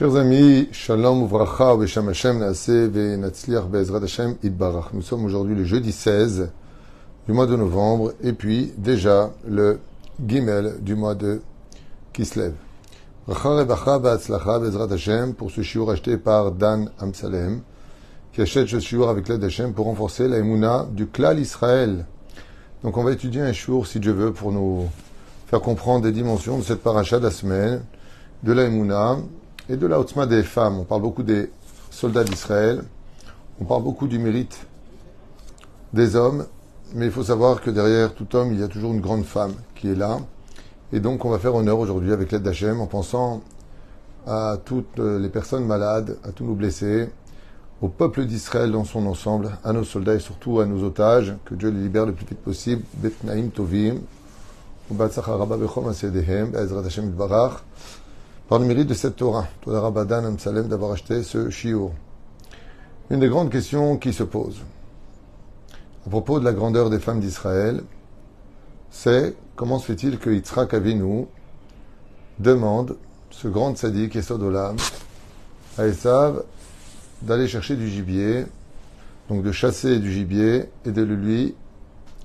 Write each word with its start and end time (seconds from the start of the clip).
Chers 0.00 0.16
amis, 0.16 0.66
Shalom 0.72 1.26
Uvracha 1.26 1.78
Hashem 1.78 2.38
Naaseh 2.38 2.88
Ve'natzliach 2.88 3.68
Be'ezrat 3.68 4.02
Hashem 4.02 4.36
Idbarach. 4.42 4.94
Nous 4.94 5.02
sommes 5.02 5.26
aujourd'hui 5.26 5.54
le 5.54 5.64
jeudi 5.64 5.92
16 5.92 6.50
du 7.26 7.34
mois 7.34 7.44
de 7.44 7.54
novembre 7.54 8.14
et 8.22 8.32
puis 8.32 8.72
déjà 8.78 9.30
le 9.46 9.78
Gimel 10.26 10.76
du 10.80 10.94
mois 10.94 11.14
de 11.14 11.42
Kislev. 12.14 12.54
Bracha 13.26 13.50
Rebacha 13.50 13.98
Be'atzlacha 13.98 14.58
Be'ezrat 14.58 14.90
Hashem 14.90 15.34
pour 15.34 15.50
ce 15.50 15.60
shiur 15.60 15.90
acheté 15.90 16.16
par 16.16 16.52
Dan 16.52 16.90
Amsalem 16.98 17.60
qui 18.32 18.40
achète 18.40 18.68
ce 18.68 18.80
shiur 18.80 19.10
avec 19.10 19.28
l'aide 19.28 19.40
d'Hashem 19.40 19.74
pour 19.74 19.84
renforcer 19.84 20.28
la 20.28 20.38
émouna 20.38 20.86
du 20.92 21.08
klal 21.08 21.38
Israël. 21.38 22.06
Donc 22.82 22.96
on 22.96 23.04
va 23.04 23.12
étudier 23.12 23.42
un 23.42 23.52
shiur 23.52 23.86
si 23.86 24.00
Dieu 24.00 24.12
veut 24.12 24.32
pour 24.32 24.50
nous 24.50 24.88
faire 25.48 25.60
comprendre 25.60 26.04
des 26.04 26.12
dimensions 26.12 26.56
de 26.56 26.62
cette 26.62 26.82
paracha 26.82 27.18
de 27.18 27.24
la 27.24 27.30
semaine 27.30 27.82
de 28.42 28.52
la 28.54 28.64
émouna 28.64 29.18
et 29.68 29.76
de 29.76 29.86
la 29.86 30.00
Otzma 30.00 30.26
des 30.26 30.42
femmes. 30.42 30.78
On 30.78 30.84
parle 30.84 31.02
beaucoup 31.02 31.22
des 31.22 31.50
soldats 31.90 32.24
d'Israël, 32.24 32.82
on 33.60 33.64
parle 33.64 33.82
beaucoup 33.82 34.08
du 34.08 34.18
mérite 34.18 34.66
des 35.92 36.16
hommes, 36.16 36.46
mais 36.94 37.06
il 37.06 37.12
faut 37.12 37.24
savoir 37.24 37.60
que 37.60 37.70
derrière 37.70 38.14
tout 38.14 38.34
homme, 38.36 38.52
il 38.52 38.60
y 38.60 38.62
a 38.62 38.68
toujours 38.68 38.92
une 38.92 39.00
grande 39.00 39.24
femme 39.24 39.54
qui 39.74 39.90
est 39.90 39.94
là. 39.94 40.18
Et 40.92 41.00
donc 41.00 41.24
on 41.24 41.30
va 41.30 41.38
faire 41.38 41.54
honneur 41.54 41.78
aujourd'hui 41.78 42.12
avec 42.12 42.32
l'aide 42.32 42.42
d'Hachem 42.42 42.80
en 42.80 42.86
pensant 42.86 43.42
à 44.26 44.58
toutes 44.64 44.98
les 44.98 45.28
personnes 45.28 45.64
malades, 45.64 46.16
à 46.24 46.32
tous 46.32 46.44
nos 46.44 46.54
blessés, 46.54 47.08
au 47.80 47.88
peuple 47.88 48.26
d'Israël 48.26 48.72
dans 48.72 48.84
son 48.84 49.06
ensemble, 49.06 49.50
à 49.64 49.72
nos 49.72 49.84
soldats 49.84 50.14
et 50.14 50.20
surtout 50.20 50.60
à 50.60 50.66
nos 50.66 50.84
otages, 50.84 51.34
que 51.44 51.54
Dieu 51.54 51.70
les 51.70 51.80
libère 51.80 52.06
le 52.06 52.12
plus 52.12 52.26
vite 52.26 52.40
possible. 52.40 52.82
Betnaim 52.94 53.48
Tovim, 53.48 54.00
par 58.50 58.58
le 58.58 58.66
mérite 58.66 58.88
de 58.88 58.94
cette 58.94 59.14
Torah. 59.14 59.46
Toda 59.60 59.80
Rabbadan 59.80 60.24
Amsalem 60.24 60.66
d'avoir 60.66 60.90
acheté 60.90 61.22
ce 61.22 61.50
shiur. 61.50 61.92
Une 63.08 63.20
des 63.20 63.28
grandes 63.28 63.48
questions 63.48 63.96
qui 63.96 64.12
se 64.12 64.24
posent 64.24 64.62
à 66.04 66.10
propos 66.10 66.40
de 66.40 66.44
la 66.44 66.52
grandeur 66.52 66.90
des 66.90 66.98
femmes 66.98 67.20
d'Israël, 67.20 67.82
c'est 68.90 69.36
comment 69.54 69.78
se 69.78 69.86
fait-il 69.86 70.18
que 70.18 70.30
Yitzhak 70.30 70.74
Avinu 70.74 71.26
demande, 72.40 72.96
ce 73.30 73.46
grand 73.46 73.76
sadique 73.78 74.16
et 74.16 74.22
Sodolam, 74.22 74.76
à 75.78 75.86
Esav 75.86 76.42
d'aller 77.22 77.46
chercher 77.46 77.76
du 77.76 77.88
gibier, 77.88 78.46
donc 79.28 79.44
de 79.44 79.52
chasser 79.52 80.00
du 80.00 80.10
gibier 80.10 80.64
et 80.84 80.90
de 80.90 81.02
le 81.02 81.14
lui 81.14 81.54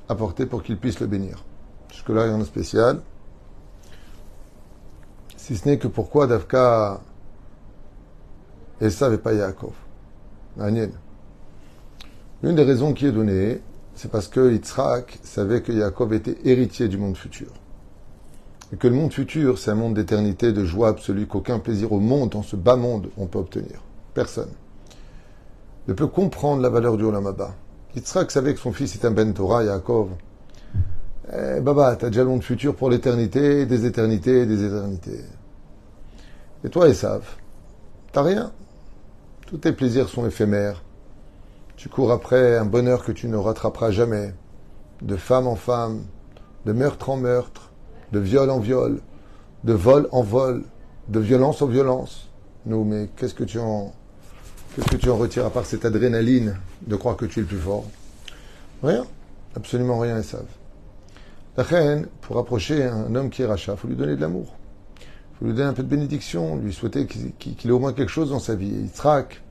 apporter 0.09 0.47
pour 0.47 0.63
qu'il 0.63 0.77
puisse 0.77 0.99
le 0.99 1.05
bénir. 1.05 1.43
Jusque-là, 1.91 2.25
il 2.25 2.31
y 2.31 2.33
en 2.33 2.41
a 2.41 2.45
spécial. 2.45 3.01
Si 5.45 5.55
ce 5.55 5.69
n'est 5.69 5.77
que 5.77 5.87
pourquoi 5.87 6.25
Davka 6.25 7.01
et 8.81 8.89
pas 9.17 9.31
Yaakov 9.31 9.73
L'une 10.57 10.89
des 12.41 12.63
raisons 12.63 12.93
qui 12.93 13.05
est 13.05 13.11
donnée, 13.11 13.61
c'est 13.93 14.09
parce 14.09 14.27
que 14.27 14.51
Yitzhak 14.51 15.19
savait 15.21 15.61
que 15.61 15.71
Yaakov 15.71 16.15
était 16.15 16.35
héritier 16.45 16.87
du 16.87 16.97
monde 16.97 17.15
futur. 17.15 17.49
Et 18.73 18.77
que 18.77 18.87
le 18.87 18.95
monde 18.95 19.13
futur, 19.13 19.59
c'est 19.59 19.69
un 19.69 19.75
monde 19.75 19.93
d'éternité, 19.93 20.51
de 20.51 20.65
joie 20.65 20.87
absolue, 20.87 21.27
qu'aucun 21.27 21.59
plaisir 21.59 21.93
au 21.93 21.99
monde, 21.99 22.31
dans 22.31 22.41
ce 22.41 22.55
bas 22.55 22.75
monde, 22.75 23.11
on 23.15 23.27
peut 23.27 23.37
obtenir. 23.37 23.83
Personne 24.15 24.49
ne 25.87 25.93
peut 25.93 26.07
comprendre 26.07 26.63
la 26.63 26.69
valeur 26.69 26.97
du 26.97 27.03
Olam 27.03 27.27
Abba. 27.27 27.53
Yitzhak 27.95 28.31
savait 28.31 28.55
que 28.55 28.59
son 28.59 28.73
fils 28.73 28.95
est 28.95 29.05
un 29.05 29.11
Ben 29.11 29.31
Torah, 29.31 29.63
Yaakov. 29.63 30.09
Eh, 31.37 31.59
Baba, 31.59 31.95
t'as 31.95 32.07
déjà 32.07 32.23
le 32.23 32.29
monde 32.29 32.43
futur 32.43 32.75
pour 32.75 32.89
l'éternité, 32.89 33.65
des 33.65 33.85
éternités, 33.85 34.45
des 34.45 34.63
éternités. 34.63 35.21
Et 36.63 36.69
toi, 36.69 36.87
Esav, 36.87 37.25
t'as 38.11 38.23
rien. 38.23 38.51
Tous 39.47 39.57
tes 39.57 39.73
plaisirs 39.73 40.07
sont 40.07 40.25
éphémères. 40.25 40.83
Tu 41.75 41.89
cours 41.89 42.11
après 42.11 42.57
un 42.57 42.65
bonheur 42.65 43.03
que 43.03 43.11
tu 43.11 43.27
ne 43.27 43.35
rattraperas 43.35 43.91
jamais. 43.91 44.33
De 45.01 45.17
femme 45.17 45.47
en 45.47 45.55
femme, 45.55 46.03
de 46.65 46.71
meurtre 46.71 47.09
en 47.09 47.17
meurtre, 47.17 47.71
de 48.11 48.19
viol 48.19 48.49
en 48.49 48.59
viol, 48.59 49.01
de 49.63 49.73
vol 49.73 50.07
en 50.11 50.21
vol, 50.21 50.63
de 51.09 51.19
violence 51.19 51.61
en 51.61 51.67
violence. 51.67 52.29
Nous, 52.65 52.83
mais 52.85 53.09
qu'est-ce 53.17 53.35
que 53.35 53.43
tu 53.43 53.59
en, 53.59 53.93
qu'est-ce 54.75 54.87
que 54.87 54.95
tu 54.95 55.09
en 55.09 55.17
retires 55.17 55.45
à 55.45 55.49
part 55.49 55.65
cette 55.65 55.85
adrénaline 55.85 56.55
de 56.87 56.95
croire 56.95 57.17
que 57.17 57.25
tu 57.25 57.39
es 57.39 57.41
le 57.41 57.47
plus 57.47 57.59
fort? 57.59 57.85
Rien. 58.81 59.05
Absolument 59.55 59.99
rien, 59.99 60.17
Esav. 60.17 60.45
La 61.57 61.63
reine, 61.63 62.07
pour 62.21 62.37
approcher 62.37 62.83
un 62.83 63.15
homme 63.15 63.29
qui 63.29 63.41
est 63.41 63.45
rachat, 63.45 63.73
il 63.73 63.77
faut 63.77 63.87
lui 63.87 63.95
donner 63.95 64.15
de 64.15 64.21
l'amour. 64.21 64.55
Il 64.99 65.37
faut 65.39 65.45
lui 65.45 65.53
donner 65.53 65.67
un 65.67 65.73
peu 65.73 65.83
de 65.83 65.87
bénédiction, 65.87 66.57
lui 66.57 66.73
souhaiter 66.73 67.05
qu'il 67.05 67.69
ait 67.69 67.73
au 67.73 67.79
moins 67.79 67.93
quelque 67.93 68.11
chose 68.11 68.31
dans 68.31 68.39
sa 68.39 68.55
vie. 68.55 68.73
Et 68.75 68.81
Yitzhak, 68.81 69.41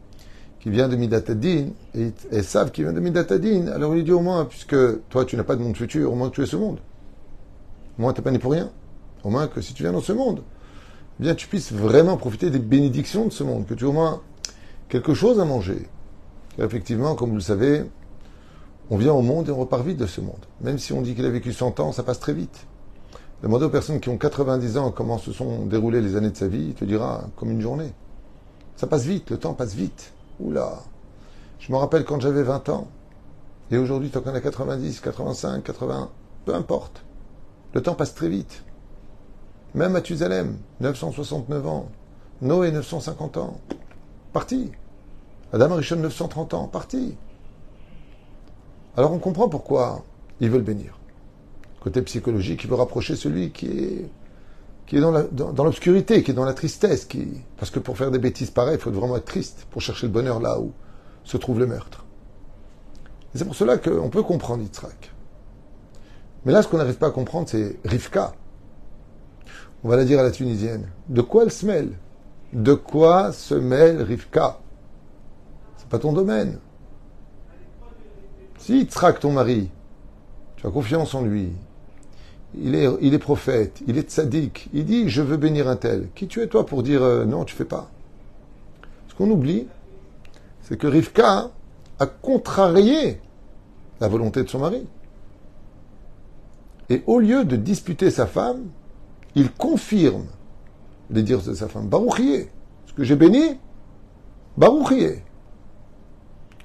qui 0.61 0.71
vient 0.71 0.89
de 0.89 0.97
Midatadin, 0.97 1.69
et 1.95 2.13
Esav, 2.31 2.71
qui 2.73 2.83
vient 2.83 2.93
de 2.93 3.01
Midatadin, 3.01 3.69
alors 3.69 3.93
il 3.93 3.99
lui 3.99 4.05
dit 4.05 4.13
au 4.13 4.21
moins, 4.21 4.45
puisque 4.47 4.77
toi 5.09 5.25
tu 5.25 5.37
n'as 5.37 5.45
pas 5.45 5.57
de 5.57 5.63
monde 5.63 5.77
futur, 5.77 6.13
au 6.13 6.15
moins 6.15 6.31
tu 6.31 6.43
es 6.43 6.47
ce 6.47 6.57
monde. 6.57 6.79
Au 7.99 8.03
moins 8.03 8.13
tu 8.13 8.21
n'es 8.21 8.25
pas 8.25 8.31
né 8.31 8.39
pour 8.39 8.53
rien. 8.53 8.71
Au 9.25 9.31
moins 9.31 9.47
que 9.47 9.61
si 9.61 9.73
tu 9.73 9.83
viens 9.83 9.93
dans 9.93 10.01
ce 10.01 10.13
monde, 10.13 10.43
eh 11.21 11.23
bien 11.23 11.35
tu 11.35 11.49
puisses 11.49 11.73
vraiment 11.73 12.17
profiter 12.17 12.51
des 12.51 12.59
bénédictions 12.59 13.27
de 13.27 13.33
ce 13.33 13.45
monde, 13.45 13.67
que 13.67 13.75
tu 13.75 13.85
aies 13.85 13.89
au 13.89 13.93
moins 13.93 14.23
quelque 14.89 15.15
chose 15.15 15.41
à 15.41 15.45
manger. 15.45 15.89
Effectivement, 16.59 17.15
comme 17.15 17.31
vous 17.31 17.37
le 17.37 17.41
savez, 17.41 17.85
on 18.91 18.97
vient 18.97 19.13
au 19.13 19.23
monde 19.23 19.49
et 19.49 19.53
on 19.53 19.59
repart 19.59 19.85
vite 19.85 19.99
de 19.99 20.07
ce 20.07 20.21
monde. 20.21 20.45
Même 20.61 20.79
si 20.79 20.93
on 20.93 21.03
dit 21.03 21.15
qu'il 21.15 21.25
a 21.25 21.31
vécu 21.31 21.53
100 21.53 21.81
ans, 21.81 21.93
ça 21.93 22.03
passe 22.03 22.21
très 22.21 22.35
vite. 22.35 22.67
Demandez 23.43 23.65
aux 23.65 23.71
personnes 23.71 24.01
qui 24.01 24.09
ont 24.09 24.19
90 24.19 24.79
ans 24.79 24.91
comment 24.91 25.19
se 25.19 25.33
sont 25.33 25.67
déroulées 25.67 26.01
les 26.01 26.17
années 26.17 26.31
de 26.31 26.37
sa 26.37 26.49
vie, 26.49 26.69
il 26.69 26.75
te 26.75 26.85
dira 26.85 27.25
comme 27.37 27.51
une 27.51 27.61
journée. 27.61 27.93
Ça 28.77 28.87
passe 28.87 29.05
vite, 29.05 29.31
le 29.31 29.39
temps 29.39 29.55
passe 29.55 29.75
vite. 29.75 30.13
Oula. 30.41 30.81
Je 31.59 31.73
me 31.73 31.77
rappelle 31.77 32.05
quand 32.05 32.21
j'avais 32.21 32.43
20 32.43 32.69
ans, 32.71 32.89
et 33.71 33.79
aujourd'hui, 33.79 34.11
tant 34.11 34.21
qu'on 34.21 34.35
a 34.35 34.41
90, 34.41 35.01
85, 35.01 35.63
80, 35.65 36.11
peu 36.45 36.55
importe. 36.55 37.03
Le 37.73 37.83
temps 37.83 37.95
passe 37.95 38.15
très 38.15 38.29
vite. 38.29 38.63
Même 39.75 39.93
Mathusalem, 39.93 40.59
969 40.81 41.67
ans. 41.67 41.89
Noé, 42.43 42.71
950 42.71 43.37
ans. 43.39 43.59
Parti. 44.33 44.71
Adam 45.53 45.73
Arishon, 45.73 45.97
930 45.97 46.55
ans. 46.55 46.69
Parti. 46.69 47.17
Alors 48.97 49.13
on 49.13 49.19
comprend 49.19 49.49
pourquoi 49.49 50.05
ils 50.41 50.51
veulent 50.51 50.63
bénir. 50.63 50.99
Côté 51.81 52.01
psychologique, 52.03 52.65
il 52.65 52.71
veut 52.71 52.77
rapprocher 52.77 53.17
celui 53.17 53.51
qui 53.51 53.69
est, 54.93 55.01
dans, 55.01 55.65
l'obscurité, 55.65 56.23
qui 56.23 56.31
est 56.31 56.35
dans 56.35 56.45
la 56.45 56.55
tristesse. 56.55 57.05
Qui, 57.05 57.43
parce 57.57 57.71
que 57.71 57.79
pour 57.79 57.99
faire 57.99 58.11
des 58.11 58.19
bêtises 58.19 58.51
pareilles, 58.51 58.77
il 58.77 58.81
faut 58.81 58.91
vraiment 58.91 59.17
être 59.17 59.25
triste 59.25 59.67
pour 59.71 59.83
chercher 59.83 60.07
le 60.07 60.13
bonheur 60.13 60.41
là 60.41 60.61
où 60.61 60.73
se 61.25 61.37
trouve 61.37 61.59
le 61.59 61.67
meurtre. 61.67 62.05
C'est 63.35 63.45
pour 63.45 63.57
cela 63.57 63.79
qu'on 63.79 64.11
peut 64.11 64.23
comprendre 64.23 64.63
Yitzhak. 64.63 65.13
Mais 66.45 66.53
là, 66.53 66.63
ce 66.63 66.69
qu'on 66.69 66.79
n'arrive 66.79 66.99
pas 66.99 67.09
à 67.09 67.11
comprendre, 67.11 67.49
c'est 67.49 67.79
Rivka. 67.85 68.33
On 69.83 69.89
va 69.89 69.97
la 69.97 70.05
dire 70.05 70.21
à 70.21 70.23
la 70.23 70.31
tunisienne. 70.31 70.89
De 71.09 71.21
quoi 71.21 71.43
elle 71.43 71.51
se 71.51 71.67
mêle? 71.67 71.93
De 72.53 72.75
quoi 72.75 73.33
se 73.33 73.55
mêle 73.55 74.03
Rivka? 74.03 74.59
C'est 75.77 75.89
pas 75.89 75.99
ton 75.99 76.13
domaine. 76.13 76.59
Si 78.65 78.79
Yitzhak, 78.79 79.21
ton 79.21 79.31
mari, 79.31 79.69
tu 80.57 80.67
as 80.67 80.71
confiance 80.71 81.15
en 81.15 81.21
lui, 81.21 81.51
il 82.59 82.75
est, 82.75 83.19
prophète, 83.19 83.83
il 83.87 83.99
est 83.99 84.11
tzaddik, 84.11 84.71
il 84.73 84.87
dit 84.87 85.11
je 85.11 85.21
veux 85.21 85.37
bénir 85.37 85.69
un 85.69 85.77
tel. 85.77 86.09
Qui 86.15 86.29
tu 86.29 86.41
es 86.41 86.47
toi 86.47 86.65
pour 86.65 86.83
dire 86.83 87.03
euh, 87.03 87.27
non, 87.27 87.45
tu 87.45 87.55
fais 87.55 87.67
pas? 87.67 87.91
Ce 89.09 89.15
qu'on 89.15 89.29
oublie, 89.29 89.67
c'est 90.63 90.79
que 90.79 90.87
Rivka 90.87 91.51
a 91.99 92.07
contrarié 92.07 93.21
la 94.01 94.09
volonté 94.09 94.43
de 94.43 94.49
son 94.49 94.61
mari. 94.61 94.87
Et 96.89 97.03
au 97.07 97.19
lieu 97.19 97.45
de 97.45 97.57
disputer 97.57 98.11
sa 98.11 98.27
femme, 98.27 98.69
il 99.35 99.53
confirme 99.53 100.25
les 101.11 101.23
dires 101.23 101.43
de 101.43 101.53
sa 101.53 101.69
femme. 101.69 101.89
Barouchier, 101.89 102.49
ce 102.87 102.95
que 102.95 103.05
j'ai 103.05 103.17
béni, 103.17 103.59
Barouchier. 104.57 105.23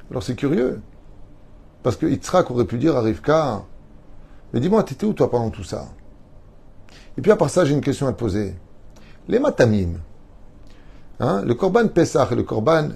Alors 0.09 0.23
c'est 0.23 0.35
curieux. 0.37 0.79
Parce 1.83 1.95
que 1.95 2.05
Yitzhak 2.05 2.51
aurait 2.51 2.65
pu 2.65 2.77
dire 2.77 2.95
à 2.97 3.01
Rivka, 3.01 3.63
mais 4.53 4.59
dis-moi, 4.59 4.83
t'étais 4.83 5.05
où 5.05 5.13
toi 5.13 5.29
pendant 5.29 5.49
tout 5.49 5.63
ça? 5.63 5.87
Et 7.17 7.21
puis 7.21 7.31
à 7.31 7.35
part 7.35 7.49
ça, 7.49 7.65
j'ai 7.65 7.73
une 7.73 7.81
question 7.81 8.07
à 8.07 8.13
te 8.13 8.19
poser. 8.19 8.55
Les 9.27 9.39
matamim, 9.39 9.99
hein, 11.19 11.43
le 11.45 11.53
korban 11.53 11.87
Pesach 11.87 12.31
et 12.31 12.35
le 12.35 12.43
korban 12.43 12.89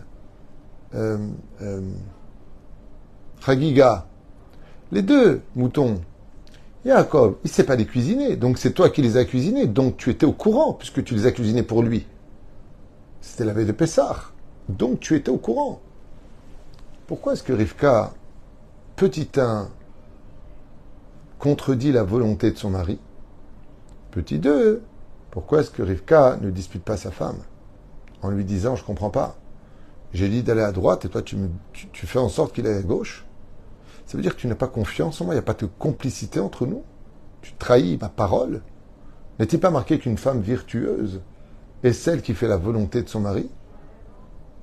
euh, 0.96 1.18
euh, 1.62 1.82
les 4.92 5.02
deux 5.02 5.42
moutons, 5.56 6.00
Yaakov, 6.86 7.36
il 7.44 7.48
ne 7.48 7.54
sait 7.54 7.66
pas 7.66 7.76
les 7.76 7.86
cuisiner, 7.86 8.36
donc 8.36 8.58
c'est 8.58 8.72
toi 8.72 8.90
qui 8.90 9.02
les 9.02 9.18
as 9.18 9.26
cuisinés, 9.26 9.68
donc 9.68 9.98
tu 9.98 10.10
étais 10.10 10.26
au 10.26 10.32
courant, 10.32 10.74
puisque 10.74 11.04
tu 11.04 11.14
les 11.14 11.26
as 11.26 11.32
cuisinés 11.32 11.64
pour 11.64 11.84
lui. 11.84 12.08
C'était 13.22 13.46
la 13.46 13.54
veille 13.54 13.66
de 13.66 13.72
Pessah, 13.72 14.16
donc 14.70 15.00
tu 15.00 15.16
étais 15.16 15.30
au 15.30 15.38
courant. 15.38 15.82
Pourquoi 17.08 17.34
est-ce 17.34 17.44
que 17.44 17.54
Rivka 17.54 18.14
Petit 18.96 19.28
1 19.36 19.70
contredit 21.40 21.92
la 21.92 22.04
volonté 22.04 22.52
de 22.52 22.58
son 22.60 22.70
mari. 22.70 23.00
Petit 24.12 24.38
2, 24.38 24.84
pourquoi 25.32 25.62
est-ce 25.62 25.72
que 25.72 25.82
Rivka 25.82 26.38
ne 26.40 26.52
dispute 26.52 26.84
pas 26.84 26.96
sa 26.96 27.10
femme? 27.10 27.40
En 28.22 28.30
lui 28.30 28.46
disant 28.46 28.76
Je 28.76 28.84
comprends 28.84 29.10
pas. 29.10 29.36
J'ai 30.14 30.30
dit 30.30 30.44
d'aller 30.44 30.62
à 30.62 30.72
droite 30.72 31.06
et 31.06 31.10
toi 31.10 31.24
tu, 31.24 31.38
fais 31.92 32.20
en 32.20 32.30
sorte 32.30 32.54
qu'il 32.54 32.68
aille 32.68 32.78
à 32.78 32.84
gauche. 32.84 33.26
Ça 34.06 34.16
veut 34.16 34.22
dire 34.22 34.36
que 34.36 34.42
tu 34.42 34.48
n'as 34.48 34.54
pas 34.54 34.68
confiance 34.68 35.20
en 35.20 35.26
moi, 35.26 35.34
il 35.34 35.38
n'y 35.38 35.44
a 35.44 35.44
pas 35.44 35.56
de 35.56 35.66
complicité 35.66 36.40
entre 36.40 36.68
nous. 36.68 36.84
Tu 37.42 37.54
trahis 37.54 37.98
ma 38.00 38.10
parole. 38.10 38.62
N'est-il 39.40 39.60
pas 39.60 39.72
marqué 39.72 39.98
qu'une 39.98 40.20
femme 40.20 40.42
virtueuse 40.42 41.22
est 41.82 41.94
celle 41.94 42.22
qui 42.22 42.36
fait 42.36 42.48
la 42.48 42.58
volonté 42.58 43.02
de 43.02 43.10
son 43.10 43.22
mari? 43.22 43.50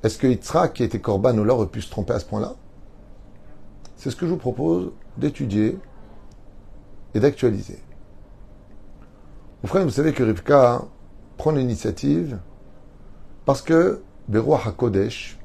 Est-ce 0.05 0.19
que 0.19 0.29
Yitzhak, 0.29 0.75
qui 0.75 0.85
était 0.85 1.01
Corban 1.01 1.37
ou 1.37 1.49
aurait 1.49 1.67
pu 1.67 1.83
se 1.83 1.91
tromper 1.91 2.13
à 2.13 2.21
ce 2.21 2.27
point-là? 2.27 2.55
C'est 4.01 4.09
ce 4.09 4.17
que 4.17 4.25
je 4.25 4.31
vous 4.31 4.39
propose 4.39 4.93
d'étudier 5.19 5.79
et 7.13 7.21
d'actualiser. 7.21 7.79
Mon 9.63 9.69
frère, 9.69 9.85
vous 9.85 9.91
savez 9.91 10.15
que 10.15 10.23
Rivka 10.23 10.87
prend 11.37 11.51
l'initiative 11.51 12.39
parce 13.45 13.61
que 13.61 14.01
Beroa 14.27 14.59
HaKodesh, 14.65 15.39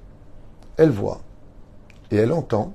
elle 0.78 0.92
voit 0.92 1.20
et 2.12 2.16
elle 2.16 2.32
entend 2.32 2.74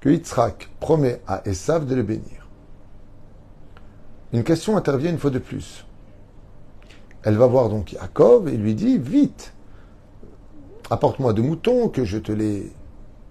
que 0.00 0.08
Yitzhak 0.08 0.70
promet 0.80 1.20
à 1.26 1.46
Esav 1.46 1.84
de 1.84 1.94
le 1.94 2.02
bénir. 2.02 2.48
Une 4.32 4.44
question 4.44 4.78
intervient 4.78 5.10
une 5.10 5.18
fois 5.18 5.30
de 5.30 5.40
plus. 5.40 5.84
Elle 7.22 7.36
va 7.36 7.46
voir 7.46 7.68
donc 7.68 7.92
Yaakov 7.92 8.48
et 8.48 8.56
lui 8.56 8.74
dit 8.74 8.96
Vite, 8.96 9.52
apporte-moi 10.88 11.34
deux 11.34 11.42
moutons, 11.42 11.90
que 11.90 12.06
je 12.06 12.16
te 12.16 12.32
les 12.32 12.72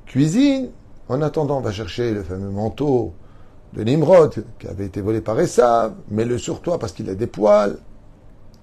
cuisine. 0.06 0.69
En 1.09 1.21
attendant, 1.21 1.59
va 1.59 1.71
chercher 1.71 2.13
le 2.13 2.23
fameux 2.23 2.50
manteau 2.50 3.13
de 3.73 3.83
Nimrod 3.83 4.45
qui 4.59 4.67
avait 4.67 4.85
été 4.85 5.01
volé 5.01 5.19
par 5.19 5.39
Esav, 5.39 5.94
mets-le 6.09 6.38
sur 6.38 6.61
toi 6.61 6.79
parce 6.79 6.94
qu'il 6.94 7.09
a 7.09 7.15
des 7.15 7.27
poils, 7.27 7.77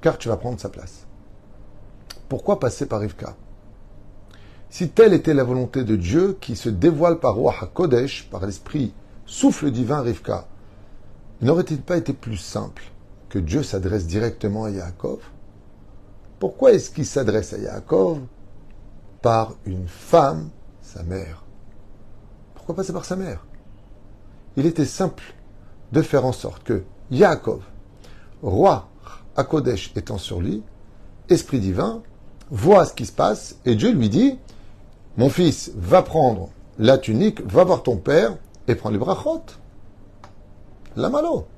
car 0.00 0.16
tu 0.16 0.28
vas 0.28 0.36
prendre 0.36 0.58
sa 0.58 0.68
place. 0.68 1.06
Pourquoi 2.28 2.60
passer 2.60 2.86
par 2.86 3.00
Rivka? 3.00 3.36
Si 4.70 4.88
telle 4.88 5.12
était 5.12 5.34
la 5.34 5.44
volonté 5.44 5.84
de 5.84 5.96
Dieu 5.96 6.38
qui 6.40 6.54
se 6.54 6.68
dévoile 6.68 7.18
par 7.18 7.34
Roi 7.34 7.54
HaKodesh, 7.60 8.28
par 8.30 8.46
l'esprit 8.46 8.94
souffle 9.26 9.70
divin 9.70 10.00
Rivka, 10.00 10.46
n'aurait-il 11.42 11.82
pas 11.82 11.96
été 11.96 12.12
plus 12.12 12.36
simple 12.36 12.84
que 13.28 13.38
Dieu 13.38 13.62
s'adresse 13.62 14.06
directement 14.06 14.64
à 14.64 14.70
Yaakov? 14.70 15.18
Pourquoi 16.38 16.72
est-ce 16.72 16.90
qu'il 16.90 17.06
s'adresse 17.06 17.52
à 17.52 17.58
Yaakov? 17.58 18.20
Par 19.22 19.54
une 19.66 19.88
femme, 19.88 20.48
sa 20.80 21.02
mère 21.02 21.44
Pourquoi 22.70 22.84
passer 22.84 22.92
par 22.92 23.04
sa 23.04 23.16
mère 23.16 23.44
Il 24.56 24.64
était 24.64 24.84
simple 24.84 25.34
de 25.90 26.02
faire 26.02 26.24
en 26.24 26.30
sorte 26.30 26.62
que 26.62 26.84
Yaakov, 27.10 27.64
roi 28.44 28.88
à 29.34 29.42
Kodesh 29.42 29.90
étant 29.96 30.18
sur 30.18 30.40
lui, 30.40 30.62
esprit 31.28 31.58
divin, 31.58 32.00
voit 32.48 32.84
ce 32.84 32.94
qui 32.94 33.06
se 33.06 33.12
passe 33.12 33.56
et 33.64 33.74
Dieu 33.74 33.90
lui 33.90 34.08
dit 34.08 34.38
Mon 35.16 35.30
fils, 35.30 35.72
va 35.74 36.02
prendre 36.02 36.50
la 36.78 36.96
tunique, 36.96 37.40
va 37.40 37.64
voir 37.64 37.82
ton 37.82 37.96
père 37.96 38.36
et 38.68 38.76
prends 38.76 38.90
les 38.90 38.98
brachot. 38.98 39.42
La 40.94 41.08
malo. 41.08 41.48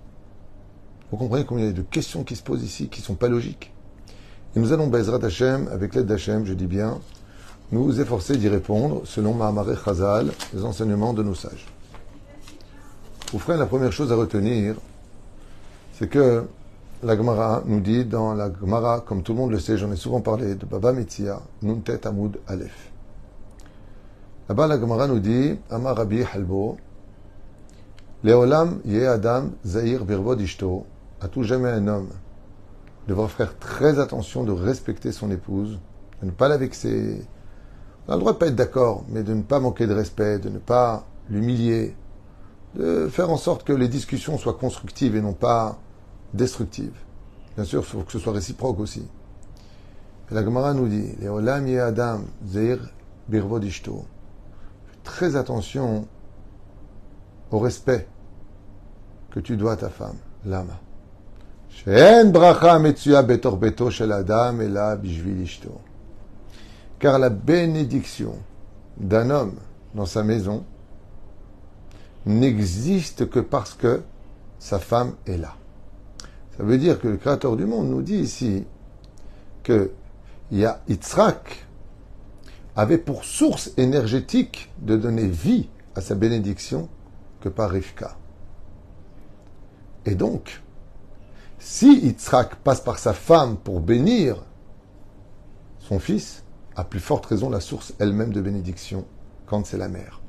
Vous 1.10 1.18
comprenez 1.18 1.44
combien 1.44 1.66
il 1.66 1.68
y 1.68 1.70
a 1.72 1.76
de 1.76 1.82
questions 1.82 2.24
qui 2.24 2.36
se 2.36 2.42
posent 2.42 2.64
ici 2.64 2.88
qui 2.88 3.02
ne 3.02 3.04
sont 3.04 3.16
pas 3.16 3.28
logiques. 3.28 3.74
Et 4.56 4.60
nous 4.60 4.72
allons, 4.72 4.86
Bezrat 4.86 5.22
Hashem, 5.22 5.68
avec 5.70 5.94
l'aide 5.94 6.06
d'Hachem, 6.06 6.46
je 6.46 6.54
dis 6.54 6.66
bien, 6.66 7.00
nous 7.72 8.00
efforcer 8.00 8.36
d'y 8.36 8.48
répondre 8.48 9.00
selon 9.04 9.34
Mahamaré 9.34 9.74
Chazal, 9.82 10.30
les 10.52 10.64
enseignements 10.64 11.14
de 11.14 11.22
nos 11.22 11.34
sages. 11.34 11.66
Vous 13.32 13.38
ferez 13.38 13.56
la 13.56 13.66
première 13.66 13.92
chose 13.92 14.12
à 14.12 14.16
retenir, 14.16 14.76
c'est 15.94 16.08
que 16.08 16.44
la 17.02 17.16
Gemara 17.16 17.62
nous 17.66 17.80
dit 17.80 18.04
dans 18.04 18.34
la 18.34 18.52
Gemara, 18.52 19.00
comme 19.00 19.22
tout 19.22 19.32
le 19.32 19.38
monde 19.38 19.50
le 19.52 19.58
sait, 19.58 19.78
j'en 19.78 19.90
ai 19.90 19.96
souvent 19.96 20.20
parlé, 20.20 20.54
de 20.54 20.66
Baba 20.66 20.92
Mitzia, 20.92 21.40
Nuntet 21.62 22.06
Amoud 22.06 22.38
Aleph. 22.46 22.90
Là-bas, 24.48 24.66
la 24.66 24.78
Gemara 24.78 25.08
nous 25.08 25.18
dit, 25.18 25.58
Amar 25.70 25.96
Rabbi 25.96 26.22
Halbo, 26.22 26.76
Leolam 28.22 28.80
Ye 28.84 29.04
Adam 29.06 29.50
Zahir 29.64 30.04
Birvod 30.04 30.40
Ishto, 30.40 30.84
à 31.22 31.28
tout 31.28 31.42
jamais 31.42 31.70
un 31.70 31.88
homme 31.88 32.10
devra 33.08 33.28
faire 33.28 33.58
très 33.58 33.98
attention 33.98 34.44
de 34.44 34.52
respecter 34.52 35.10
son 35.10 35.30
épouse, 35.30 35.80
de 36.20 36.26
ne 36.26 36.30
pas 36.30 36.48
la 36.48 36.56
vexer. 36.56 37.22
On 38.06 38.12
a 38.12 38.14
le 38.16 38.20
droit 38.20 38.32
de 38.32 38.38
pas 38.38 38.46
être 38.46 38.56
d'accord, 38.56 39.04
mais 39.08 39.22
de 39.22 39.32
ne 39.32 39.42
pas 39.42 39.60
manquer 39.60 39.86
de 39.86 39.94
respect, 39.94 40.38
de 40.38 40.48
ne 40.48 40.58
pas 40.58 41.06
l'humilier, 41.30 41.94
de 42.74 43.08
faire 43.08 43.30
en 43.30 43.36
sorte 43.36 43.64
que 43.64 43.72
les 43.72 43.88
discussions 43.88 44.38
soient 44.38 44.54
constructives 44.54 45.14
et 45.14 45.20
non 45.20 45.34
pas 45.34 45.78
destructive. 46.34 46.94
Bien 47.54 47.64
sûr, 47.64 47.80
il 47.80 47.86
faut 47.86 48.00
que 48.00 48.12
ce 48.12 48.18
soit 48.18 48.32
réciproque 48.32 48.80
aussi. 48.80 49.06
la 50.30 50.42
Gemara 50.42 50.74
nous 50.74 50.88
dit. 50.88 51.14
Très 55.04 55.36
attention 55.36 56.06
au 57.50 57.58
respect 57.58 58.08
que 59.30 59.40
tu 59.40 59.56
dois 59.56 59.72
à 59.72 59.76
ta 59.76 59.90
femme, 59.90 60.16
l'ama. 60.44 60.78
Car 67.02 67.18
la 67.18 67.30
bénédiction 67.30 68.38
d'un 68.96 69.30
homme 69.30 69.56
dans 69.92 70.06
sa 70.06 70.22
maison 70.22 70.64
n'existe 72.26 73.28
que 73.28 73.40
parce 73.40 73.74
que 73.74 74.02
sa 74.60 74.78
femme 74.78 75.16
est 75.26 75.36
là. 75.36 75.56
Ça 76.56 76.62
veut 76.62 76.78
dire 76.78 77.00
que 77.00 77.08
le 77.08 77.16
Créateur 77.16 77.56
du 77.56 77.66
monde 77.66 77.90
nous 77.90 78.02
dit 78.02 78.18
ici 78.18 78.64
que 79.64 79.90
Yitzhak 80.52 81.66
avait 82.76 82.98
pour 82.98 83.24
source 83.24 83.72
énergétique 83.76 84.72
de 84.78 84.96
donner 84.96 85.26
vie 85.26 85.70
à 85.96 86.02
sa 86.02 86.14
bénédiction 86.14 86.88
que 87.40 87.48
par 87.48 87.70
Rivka. 87.70 88.16
Et 90.06 90.14
donc, 90.14 90.62
si 91.58 91.98
Yitzhak 91.98 92.54
passe 92.62 92.80
par 92.80 93.00
sa 93.00 93.12
femme 93.12 93.56
pour 93.56 93.80
bénir 93.80 94.36
son 95.80 95.98
fils, 95.98 96.41
à 96.76 96.84
plus 96.84 97.00
forte 97.00 97.26
raison 97.26 97.50
la 97.50 97.60
source 97.60 97.94
elle-même 97.98 98.32
de 98.32 98.40
bénédiction 98.40 99.04
quand 99.46 99.66
c'est 99.66 99.78
la 99.78 99.88
mère. 99.88 100.20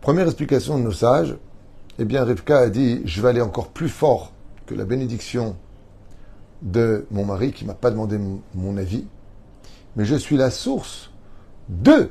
Première 0.00 0.26
explication 0.26 0.78
de 0.78 0.84
nos 0.84 0.92
sages, 0.92 1.36
eh 1.98 2.04
bien 2.04 2.24
Rivka 2.24 2.58
a 2.58 2.68
dit, 2.68 3.02
je 3.04 3.20
vais 3.20 3.28
aller 3.28 3.40
encore 3.40 3.68
plus 3.68 3.88
fort 3.88 4.32
que 4.66 4.74
la 4.74 4.84
bénédiction 4.84 5.56
de 6.62 7.06
mon 7.10 7.24
mari 7.24 7.52
qui 7.52 7.64
m'a 7.64 7.74
pas 7.74 7.90
demandé 7.90 8.18
mon 8.54 8.76
avis, 8.76 9.06
mais 9.96 10.04
je 10.04 10.14
suis 10.14 10.36
la 10.36 10.50
source 10.50 11.10
de 11.68 12.10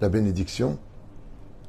la 0.00 0.08
bénédiction. 0.08 0.78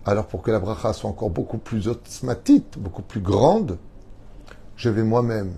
Alors 0.06 0.28
pour 0.28 0.42
que 0.42 0.52
la 0.52 0.60
bracha 0.60 0.94
soit 0.94 1.10
encore 1.10 1.30
beaucoup 1.30 1.58
plus 1.58 1.88
osmatite, 1.88 2.78
beaucoup 2.78 3.02
plus 3.02 3.22
grande, 3.22 3.78
je 4.76 4.90
vais 4.90 5.04
moi-même 5.04 5.54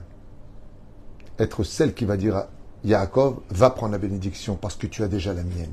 être 1.39 1.63
celle 1.63 1.93
qui 1.93 2.05
va 2.05 2.17
dire 2.17 2.35
à 2.35 2.49
Yaakov, 2.85 3.39
va 3.49 3.69
prendre 3.69 3.91
la 3.91 3.97
bénédiction 3.97 4.55
parce 4.55 4.75
que 4.75 4.87
tu 4.87 5.03
as 5.03 5.07
déjà 5.07 5.33
la 5.33 5.43
mienne. 5.43 5.71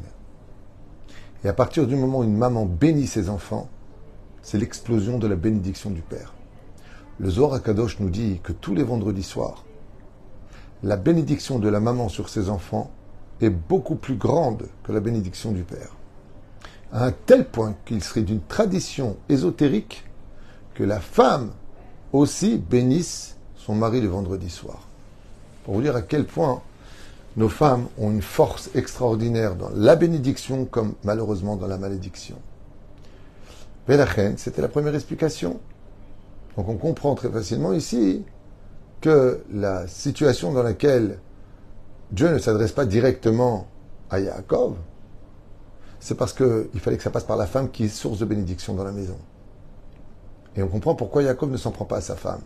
Et 1.44 1.48
à 1.48 1.52
partir 1.52 1.86
du 1.86 1.96
moment 1.96 2.20
où 2.20 2.24
une 2.24 2.36
maman 2.36 2.64
bénit 2.64 3.06
ses 3.06 3.28
enfants, 3.28 3.68
c'est 4.42 4.58
l'explosion 4.58 5.18
de 5.18 5.26
la 5.26 5.36
bénédiction 5.36 5.90
du 5.90 6.00
Père. 6.00 6.34
Le 7.18 7.30
Zohar 7.30 7.54
Akadosh 7.54 8.00
nous 8.00 8.10
dit 8.10 8.40
que 8.42 8.52
tous 8.52 8.74
les 8.74 8.82
vendredis 8.82 9.22
soirs, 9.22 9.64
la 10.82 10.96
bénédiction 10.96 11.58
de 11.58 11.68
la 11.68 11.80
maman 11.80 12.08
sur 12.08 12.28
ses 12.28 12.50
enfants 12.50 12.90
est 13.40 13.50
beaucoup 13.50 13.94
plus 13.94 14.16
grande 14.16 14.66
que 14.82 14.92
la 14.92 15.00
bénédiction 15.00 15.52
du 15.52 15.62
père. 15.62 15.96
À 16.92 17.06
un 17.06 17.12
tel 17.12 17.46
point 17.46 17.74
qu'il 17.84 18.02
serait 18.02 18.22
d'une 18.22 18.42
tradition 18.42 19.16
ésotérique 19.28 20.04
que 20.74 20.84
la 20.84 21.00
femme 21.00 21.52
aussi 22.12 22.58
bénisse 22.58 23.36
son 23.56 23.74
mari 23.74 24.00
le 24.00 24.08
vendredi 24.08 24.50
soir. 24.50 24.86
Pour 25.64 25.74
vous 25.74 25.82
dire 25.82 25.96
à 25.96 26.02
quel 26.02 26.26
point 26.26 26.62
nos 27.36 27.48
femmes 27.48 27.86
ont 27.98 28.10
une 28.10 28.22
force 28.22 28.70
extraordinaire 28.74 29.56
dans 29.56 29.70
la 29.74 29.96
bénédiction 29.96 30.64
comme 30.66 30.94
malheureusement 31.02 31.56
dans 31.56 31.66
la 31.66 31.78
malédiction. 31.78 32.36
c'était 33.88 34.62
la 34.62 34.68
première 34.68 34.94
explication. 34.94 35.60
Donc 36.56 36.68
on 36.68 36.76
comprend 36.76 37.14
très 37.14 37.28
facilement 37.28 37.72
ici 37.72 38.24
que 39.00 39.42
la 39.52 39.86
situation 39.88 40.52
dans 40.52 40.62
laquelle 40.62 41.18
Dieu 42.12 42.32
ne 42.32 42.38
s'adresse 42.38 42.72
pas 42.72 42.86
directement 42.86 43.66
à 44.10 44.20
Yaakov, 44.20 44.76
c'est 45.98 46.14
parce 46.14 46.32
qu'il 46.32 46.80
fallait 46.80 46.96
que 46.96 47.02
ça 47.02 47.10
passe 47.10 47.24
par 47.24 47.36
la 47.36 47.46
femme 47.46 47.70
qui 47.70 47.84
est 47.84 47.88
source 47.88 48.20
de 48.20 48.24
bénédiction 48.24 48.74
dans 48.74 48.84
la 48.84 48.92
maison. 48.92 49.18
Et 50.56 50.62
on 50.62 50.68
comprend 50.68 50.94
pourquoi 50.94 51.24
Yaakov 51.24 51.50
ne 51.50 51.56
s'en 51.56 51.72
prend 51.72 51.84
pas 51.84 51.96
à 51.96 52.00
sa 52.00 52.14
femme. 52.14 52.42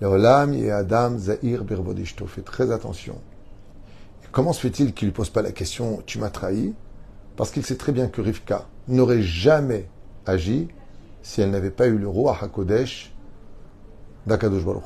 et 0.00 0.70
Adam 0.70 1.16
Zahir 1.16 1.62
Birvodishto. 1.62 2.26
Fais 2.26 2.42
très 2.42 2.72
attention. 2.72 3.16
Comment 4.34 4.52
se 4.52 4.60
fait-il 4.60 4.92
qu'il 4.92 5.08
ne 5.08 5.12
pose 5.12 5.30
pas 5.30 5.42
la 5.42 5.52
question 5.52 6.02
Tu 6.06 6.18
m'as 6.18 6.28
trahi? 6.28 6.74
Parce 7.36 7.52
qu'il 7.52 7.64
sait 7.64 7.76
très 7.76 7.92
bien 7.92 8.08
que 8.08 8.20
Rivka 8.20 8.66
n'aurait 8.88 9.22
jamais 9.22 9.88
agi 10.26 10.68
si 11.22 11.40
elle 11.40 11.52
n'avait 11.52 11.70
pas 11.70 11.86
eu 11.86 11.96
le 11.96 12.08
roi 12.08 12.36
Hakodesh 12.40 13.14
d'Akadosh 14.26 14.64
Baruch 14.64 14.82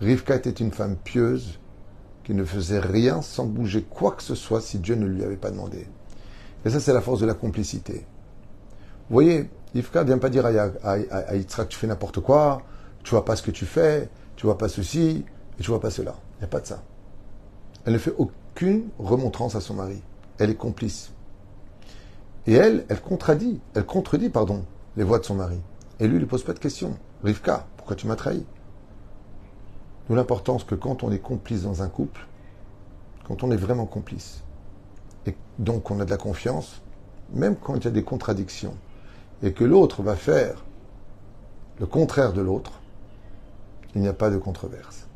Rivka 0.00 0.34
était 0.34 0.50
une 0.50 0.72
femme 0.72 0.96
pieuse 0.96 1.60
qui 2.24 2.34
ne 2.34 2.44
faisait 2.44 2.80
rien 2.80 3.22
sans 3.22 3.46
bouger 3.46 3.82
quoi 3.88 4.10
que 4.12 4.24
ce 4.24 4.34
soit 4.34 4.60
si 4.60 4.80
Dieu 4.80 4.96
ne 4.96 5.06
lui 5.06 5.22
avait 5.22 5.36
pas 5.36 5.50
demandé. 5.50 5.86
Et 6.64 6.70
ça, 6.70 6.80
c'est 6.80 6.92
la 6.92 7.00
force 7.00 7.20
de 7.20 7.26
la 7.26 7.34
complicité. 7.34 8.04
Vous 9.08 9.14
voyez, 9.14 9.48
Yivka 9.74 10.00
ne 10.00 10.06
vient 10.06 10.18
pas 10.18 10.30
dire 10.30 10.44
à, 10.46 11.34
Yitzhak, 11.36 11.68
tu 11.68 11.78
fais 11.78 11.86
n'importe 11.86 12.20
quoi, 12.20 12.62
tu 13.04 13.10
vois 13.10 13.24
pas 13.24 13.36
ce 13.36 13.42
que 13.42 13.52
tu 13.52 13.66
fais, 13.66 14.08
tu 14.34 14.46
vois 14.46 14.58
pas 14.58 14.68
ceci, 14.68 15.24
et 15.58 15.62
tu 15.62 15.70
vois 15.70 15.80
pas 15.80 15.90
cela. 15.90 16.16
Il 16.36 16.40
n'y 16.40 16.44
a 16.44 16.48
pas 16.48 16.60
de 16.60 16.66
ça. 16.66 16.82
Elle 17.88 17.94
ne 17.94 17.98
fait 17.98 18.12
aucune 18.18 18.90
remontrance 18.98 19.54
à 19.54 19.62
son 19.62 19.72
mari. 19.72 20.02
Elle 20.36 20.50
est 20.50 20.56
complice. 20.56 21.10
Et 22.46 22.52
elle, 22.52 22.84
elle 22.90 23.00
contredit, 23.00 23.62
elle 23.72 23.86
contredit, 23.86 24.28
pardon, 24.28 24.66
les 24.98 25.04
voix 25.04 25.18
de 25.18 25.24
son 25.24 25.36
mari. 25.36 25.58
Et 25.98 26.06
lui, 26.06 26.16
il 26.16 26.20
ne 26.20 26.26
pose 26.26 26.44
pas 26.44 26.52
de 26.52 26.58
questions. 26.58 26.98
Rivka, 27.24 27.66
pourquoi 27.78 27.96
tu 27.96 28.06
m'as 28.06 28.16
trahi 28.16 28.44
Nous, 30.06 30.16
l'importance 30.16 30.64
que 30.64 30.74
quand 30.74 31.02
on 31.02 31.10
est 31.10 31.18
complice 31.18 31.62
dans 31.62 31.82
un 31.82 31.88
couple, 31.88 32.28
quand 33.26 33.42
on 33.42 33.50
est 33.50 33.56
vraiment 33.56 33.86
complice, 33.86 34.42
et 35.24 35.34
donc 35.58 35.90
on 35.90 35.98
a 35.98 36.04
de 36.04 36.10
la 36.10 36.18
confiance, 36.18 36.82
même 37.32 37.56
quand 37.56 37.76
il 37.76 37.84
y 37.84 37.88
a 37.88 37.90
des 37.90 38.04
contradictions, 38.04 38.76
et 39.42 39.54
que 39.54 39.64
l'autre 39.64 40.02
va 40.02 40.14
faire 40.14 40.62
le 41.80 41.86
contraire 41.86 42.34
de 42.34 42.42
l'autre, 42.42 42.82
il 43.94 44.02
n'y 44.02 44.08
a 44.08 44.12
pas 44.12 44.28
de 44.28 44.36
controverse. 44.36 45.07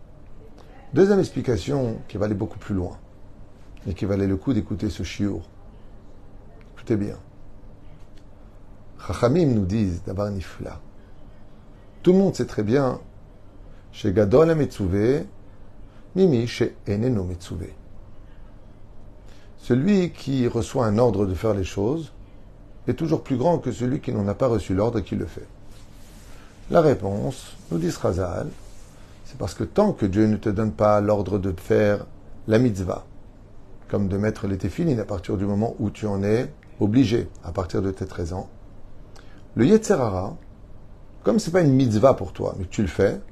Deuxième 0.95 1.21
explication 1.21 1.97
qui 2.07 2.19
va 2.19 2.27
aller 2.27 2.35
beaucoup 2.35 2.59
plus 2.59 2.75
loin, 2.75 2.99
et 3.87 3.95
qui 3.95 4.05
valait 4.05 4.27
le 4.27 4.37
coup 4.37 4.53
d'écouter 4.53 4.91
ce 4.91 5.03
chiour. 5.03 5.41
Écoutez 6.75 6.97
bien. 6.97 7.17
Chachamim 9.07 9.47
nous 9.47 9.65
disent 9.65 10.03
d'abord 10.05 10.29
nifla. 10.29 10.81
Tout 12.03 12.13
le 12.13 12.19
monde 12.19 12.35
sait 12.35 12.45
très 12.45 12.63
bien 12.63 13.01
chez 13.91 14.13
Gadol 14.13 14.55
Metsuve, 14.55 15.25
Mimi 16.15 16.47
chez 16.47 16.77
Eneno 16.87 17.25
Metsuve. 17.25 17.71
Celui 19.57 20.11
qui 20.11 20.47
reçoit 20.47 20.85
un 20.85 20.99
ordre 20.99 21.25
de 21.25 21.35
faire 21.35 21.55
les 21.55 21.65
choses 21.65 22.13
est 22.87 22.95
toujours 22.95 23.23
plus 23.23 23.39
grand 23.39 23.59
que 23.59 23.73
celui 23.73 24.01
qui 24.01 24.13
n'en 24.13 24.29
a 24.29 24.35
pas 24.35 24.49
reçu 24.49 24.75
l'ordre 24.75 24.99
et 24.99 25.03
qui 25.03 25.17
le 25.17 25.25
fait. 25.25 25.47
La 26.71 26.83
réponse, 26.83 27.57
nous 27.71 27.79
dit 27.79 27.91
Srazal, 27.91 28.49
c'est 29.33 29.39
parce 29.39 29.55
que 29.55 29.65
tant 29.65 29.95
que 29.95 30.05
Dieu 30.05 30.27
ne 30.27 30.37
te 30.37 30.51
donne 30.51 30.73
pas 30.73 31.01
l'ordre 31.01 31.39
de 31.39 31.59
faire 31.59 32.05
la 32.49 32.59
mitzvah, 32.59 33.07
comme 33.89 34.09
de 34.09 34.19
mettre 34.19 34.47
les 34.47 34.59
téfilines 34.59 35.01
à 35.01 35.07
partir 35.07 35.39
du 35.39 35.47
moment 35.47 35.75
où 35.79 35.89
tu 35.89 36.07
en 36.07 36.23
es 36.23 36.53
obligé, 36.81 37.31
à 37.43 37.51
partir 37.51 37.81
de 37.81 37.91
tes 37.91 38.05
13 38.05 38.35
ans, 38.35 38.51
le 39.55 39.65
Yetzerara, 39.65 40.37
comme 41.23 41.39
ce 41.39 41.47
n'est 41.47 41.53
pas 41.55 41.63
une 41.63 41.73
mitzvah 41.73 42.13
pour 42.13 42.35
toi, 42.35 42.55
mais 42.59 42.67
tu 42.67 42.83
le 42.83 42.89
fais, 42.89 43.23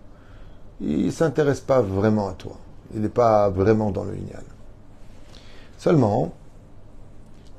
il 0.81 1.05
ne 1.05 1.11
s'intéresse 1.11 1.61
pas 1.61 1.83
vraiment 1.83 2.29
à 2.29 2.33
toi. 2.33 2.57
Il 2.95 3.03
n'est 3.03 3.11
pas 3.11 3.51
vraiment 3.51 3.91
dans 3.91 4.05
le 4.05 4.13
lignal. 4.13 4.45
Seulement, 5.77 6.33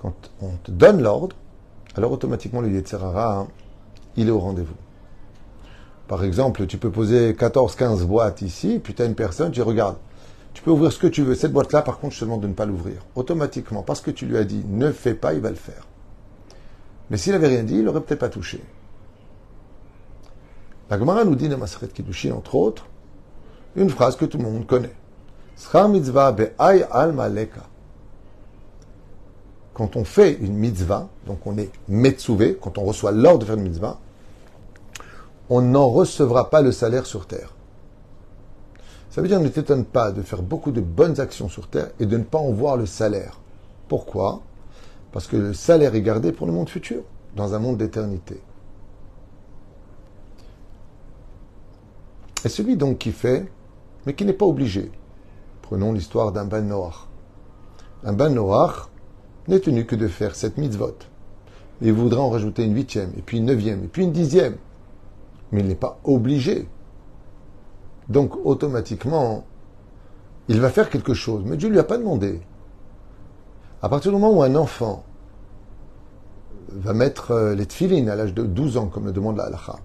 quand 0.01 0.15
on 0.41 0.53
te 0.63 0.71
donne 0.71 1.03
l'ordre, 1.03 1.35
alors 1.93 2.11
automatiquement 2.11 2.61
le 2.61 2.71
Yetzerara, 2.71 3.37
hein, 3.37 3.47
il 4.15 4.29
est 4.29 4.31
au 4.31 4.39
rendez-vous. 4.39 4.73
Par 6.11 6.25
exemple, 6.25 6.67
tu 6.67 6.77
peux 6.77 6.91
poser 6.91 7.31
14-15 7.31 8.03
boîtes 8.03 8.41
ici, 8.41 8.81
puis 8.83 8.93
tu 8.93 9.01
as 9.01 9.05
une 9.05 9.15
personne, 9.15 9.49
tu 9.49 9.61
regardes, 9.61 9.95
tu 10.53 10.61
peux 10.61 10.69
ouvrir 10.69 10.91
ce 10.91 10.99
que 10.99 11.07
tu 11.07 11.23
veux. 11.23 11.35
Cette 11.35 11.53
boîte-là, 11.53 11.83
par 11.83 11.99
contre, 11.99 12.15
je 12.15 12.19
te 12.19 12.25
demande 12.25 12.41
de 12.41 12.47
ne 12.47 12.53
pas 12.53 12.65
l'ouvrir. 12.65 13.05
Automatiquement, 13.15 13.81
parce 13.81 14.01
que 14.01 14.11
tu 14.11 14.25
lui 14.25 14.35
as 14.35 14.43
dit 14.43 14.61
ne 14.67 14.91
fais 14.91 15.13
pas, 15.13 15.33
il 15.33 15.39
va 15.39 15.51
le 15.51 15.55
faire. 15.55 15.87
Mais 17.09 17.15
s'il 17.15 17.31
n'avait 17.31 17.47
rien 17.47 17.63
dit, 17.63 17.75
il 17.75 17.85
n'aurait 17.85 18.01
peut-être 18.01 18.19
pas 18.19 18.27
touché. 18.27 18.61
La 20.89 20.99
Gemara 20.99 21.23
nous 21.23 21.35
dit 21.35 21.47
dans 21.47 21.57
Maseret 21.57 21.87
Kiddushin, 21.87 22.33
entre 22.33 22.55
autres, 22.55 22.87
une 23.77 23.89
phrase 23.89 24.17
que 24.17 24.25
tout 24.25 24.37
le 24.37 24.43
monde 24.43 24.67
connaît. 24.67 24.93
Quand 29.73 29.95
on 29.95 30.03
fait 30.03 30.33
une 30.33 30.55
mitzvah, 30.55 31.07
donc 31.25 31.47
on 31.47 31.57
est 31.57 31.71
metsuvé, 31.87 32.57
quand 32.61 32.77
on 32.77 32.83
reçoit 32.83 33.13
l'ordre 33.13 33.39
de 33.39 33.45
faire 33.45 33.55
une 33.55 33.63
mitzvah, 33.63 33.97
on 35.53 35.61
n'en 35.61 35.89
recevra 35.89 36.49
pas 36.49 36.61
le 36.61 36.71
salaire 36.71 37.05
sur 37.05 37.27
terre. 37.27 37.53
Ça 39.09 39.21
veut 39.21 39.27
dire 39.27 39.41
ne 39.41 39.49
t'étonne 39.49 39.83
pas 39.83 40.13
de 40.13 40.21
faire 40.21 40.41
beaucoup 40.41 40.71
de 40.71 40.79
bonnes 40.79 41.19
actions 41.19 41.49
sur 41.49 41.67
terre 41.67 41.91
et 41.99 42.05
de 42.05 42.15
ne 42.15 42.23
pas 42.23 42.37
en 42.37 42.51
voir 42.51 42.77
le 42.77 42.85
salaire. 42.85 43.41
Pourquoi? 43.89 44.43
Parce 45.11 45.27
que 45.27 45.35
le 45.35 45.53
salaire 45.53 45.93
est 45.93 46.01
gardé 46.01 46.31
pour 46.31 46.47
le 46.47 46.53
monde 46.53 46.69
futur, 46.69 47.03
dans 47.35 47.53
un 47.53 47.59
monde 47.59 47.77
d'éternité. 47.77 48.39
Et 52.45 52.49
celui 52.49 52.77
donc 52.77 52.99
qui 52.99 53.11
fait, 53.11 53.51
mais 54.05 54.13
qui 54.13 54.23
n'est 54.23 54.31
pas 54.31 54.45
obligé. 54.45 54.89
Prenons 55.63 55.91
l'histoire 55.91 56.31
d'un 56.31 56.45
ban 56.45 56.61
noir. 56.61 57.09
Un 58.05 58.13
ban 58.13 58.29
noir 58.29 58.89
n'est 59.49 59.59
tenu 59.59 59.85
que 59.85 59.97
de 59.97 60.07
faire 60.07 60.33
cette 60.33 60.57
mitzvot. 60.57 60.95
Il 61.81 61.91
voudra 61.91 62.21
en 62.21 62.29
rajouter 62.29 62.63
une 62.63 62.73
huitième, 62.73 63.11
et 63.17 63.21
puis 63.21 63.39
une 63.39 63.45
neuvième, 63.47 63.83
et 63.83 63.87
puis 63.87 64.03
une 64.03 64.13
dixième. 64.13 64.55
Mais 65.51 65.61
il 65.61 65.67
n'est 65.67 65.75
pas 65.75 65.99
obligé. 66.03 66.67
Donc 68.09 68.33
automatiquement, 68.45 69.45
il 70.47 70.59
va 70.59 70.69
faire 70.69 70.89
quelque 70.89 71.13
chose. 71.13 71.43
Mais 71.45 71.57
Dieu 71.57 71.69
ne 71.69 71.73
lui 71.73 71.79
a 71.79 71.85
pas 71.85 71.97
demandé. 71.97 72.41
À 73.81 73.89
partir 73.89 74.11
du 74.11 74.17
moment 74.17 74.37
où 74.37 74.43
un 74.43 74.55
enfant 74.55 75.03
va 76.69 76.93
mettre 76.93 77.31
euh, 77.31 77.55
les 77.55 77.65
tfilines 77.65 78.09
à 78.09 78.15
l'âge 78.15 78.33
de 78.33 78.43
12 78.43 78.77
ans, 78.77 78.87
comme 78.87 79.05
le 79.05 79.11
demande 79.11 79.37
la 79.37 79.45
halakha, 79.45 79.77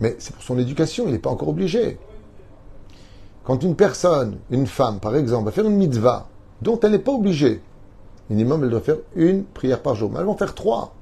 mais 0.00 0.16
c'est 0.18 0.34
pour 0.34 0.42
son 0.42 0.58
éducation, 0.58 1.04
il 1.06 1.12
n'est 1.12 1.18
pas 1.18 1.30
encore 1.30 1.48
obligé. 1.48 1.98
Quand 3.44 3.62
une 3.62 3.76
personne, 3.76 4.38
une 4.50 4.66
femme 4.66 5.00
par 5.00 5.16
exemple, 5.16 5.46
va 5.46 5.50
faire 5.50 5.66
une 5.66 5.76
mitzvah 5.76 6.28
dont 6.62 6.78
elle 6.80 6.92
n'est 6.92 6.98
pas 6.98 7.12
obligée, 7.12 7.62
minimum 8.28 8.64
elle 8.64 8.70
doit 8.70 8.80
faire 8.80 8.98
une 9.14 9.44
prière 9.44 9.82
par 9.82 9.94
jour, 9.94 10.10
mais 10.10 10.20
elle 10.20 10.26
va 10.26 10.34
faire 10.34 10.54
trois. 10.54 10.94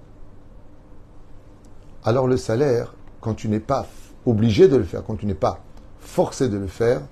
Alors 2.05 2.27
le 2.27 2.37
salaire, 2.37 2.95
quand 3.21 3.35
tu 3.35 3.49
n'es 3.49 3.61
pas 3.61 3.87
obligé 4.29 4.69
de 4.69 4.77
le 4.77 4.85
faire, 4.85 5.05
quand 5.05 5.17
tu 5.17 5.27
n'es 5.27 5.35
pas 5.35 5.61
forcé 6.01 6.49
de 6.49 6.59
le 6.59 6.67
faire, 6.67 7.03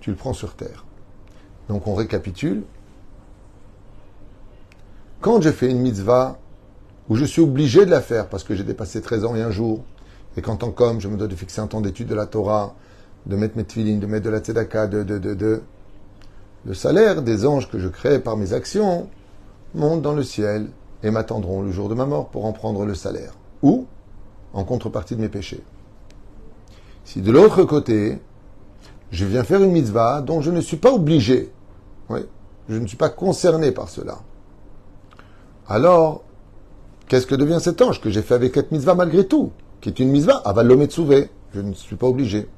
tu 0.00 0.10
le 0.10 0.16
prends 0.16 0.32
sur 0.32 0.54
terre. 0.54 0.84
Donc 1.68 1.86
on 1.86 1.94
récapitule. 1.94 2.64
Quand 5.20 5.40
je 5.40 5.50
fais 5.50 5.70
une 5.70 5.80
mitzvah 5.80 6.38
où 7.08 7.16
je 7.16 7.24
suis 7.24 7.42
obligé 7.42 7.84
de 7.86 7.90
la 7.90 8.00
faire 8.00 8.28
parce 8.28 8.44
que 8.44 8.54
j'ai 8.54 8.64
dépassé 8.64 9.00
13 9.00 9.24
ans 9.24 9.36
et 9.36 9.42
un 9.42 9.50
jour, 9.50 9.84
et 10.36 10.42
qu'en 10.42 10.56
tant 10.56 10.70
qu'homme, 10.70 11.00
je 11.00 11.08
me 11.08 11.16
dois 11.16 11.28
de 11.28 11.36
fixer 11.36 11.60
un 11.60 11.66
temps 11.66 11.80
d'étude 11.80 12.08
de 12.08 12.14
la 12.14 12.26
Torah, 12.26 12.74
de 13.26 13.36
mettre 13.36 13.56
mes 13.56 13.64
tefillin, 13.64 13.98
de 13.98 14.06
mettre 14.06 14.24
de 14.24 14.30
la 14.30 14.38
tzedaka, 14.38 14.86
de, 14.86 15.02
de, 15.02 15.18
de, 15.18 15.34
de, 15.34 15.62
le 16.64 16.74
salaire 16.74 17.22
des 17.22 17.44
anges 17.46 17.70
que 17.70 17.78
je 17.78 17.88
crée 17.88 18.18
par 18.18 18.36
mes 18.36 18.52
actions 18.52 19.08
monte 19.74 20.02
dans 20.02 20.14
le 20.14 20.22
ciel 20.22 20.68
et 21.02 21.10
m'attendront 21.10 21.62
le 21.62 21.70
jour 21.70 21.88
de 21.88 21.94
ma 21.94 22.06
mort 22.06 22.28
pour 22.28 22.44
en 22.44 22.52
prendre 22.52 22.84
le 22.84 22.94
salaire. 22.94 23.34
Ou 23.62 23.86
en 24.52 24.64
contrepartie 24.64 25.16
de 25.16 25.20
mes 25.20 25.28
péchés. 25.28 25.62
Si 27.04 27.20
de 27.20 27.32
l'autre 27.32 27.64
côté, 27.64 28.18
je 29.10 29.24
viens 29.24 29.44
faire 29.44 29.62
une 29.62 29.72
mitzvah 29.72 30.20
dont 30.20 30.40
je 30.40 30.50
ne 30.50 30.60
suis 30.60 30.76
pas 30.76 30.92
obligé, 30.92 31.52
oui, 32.08 32.20
je 32.68 32.76
ne 32.76 32.86
suis 32.86 32.96
pas 32.96 33.10
concerné 33.10 33.72
par 33.72 33.88
cela, 33.88 34.18
alors, 35.68 36.22
qu'est-ce 37.08 37.26
que 37.26 37.34
devient 37.34 37.58
cet 37.60 37.80
ange 37.82 38.00
que 38.00 38.10
j'ai 38.10 38.22
fait 38.22 38.34
avec 38.34 38.54
cette 38.54 38.72
mitzvah 38.72 38.94
malgré 38.94 39.26
tout, 39.26 39.52
qui 39.80 39.88
est 39.88 39.98
une 40.00 40.10
mitzvah, 40.10 40.42
avalometsuve, 40.44 41.28
je 41.54 41.60
ne 41.60 41.72
suis 41.72 41.96
pas 41.96 42.06
obligé. 42.06 42.48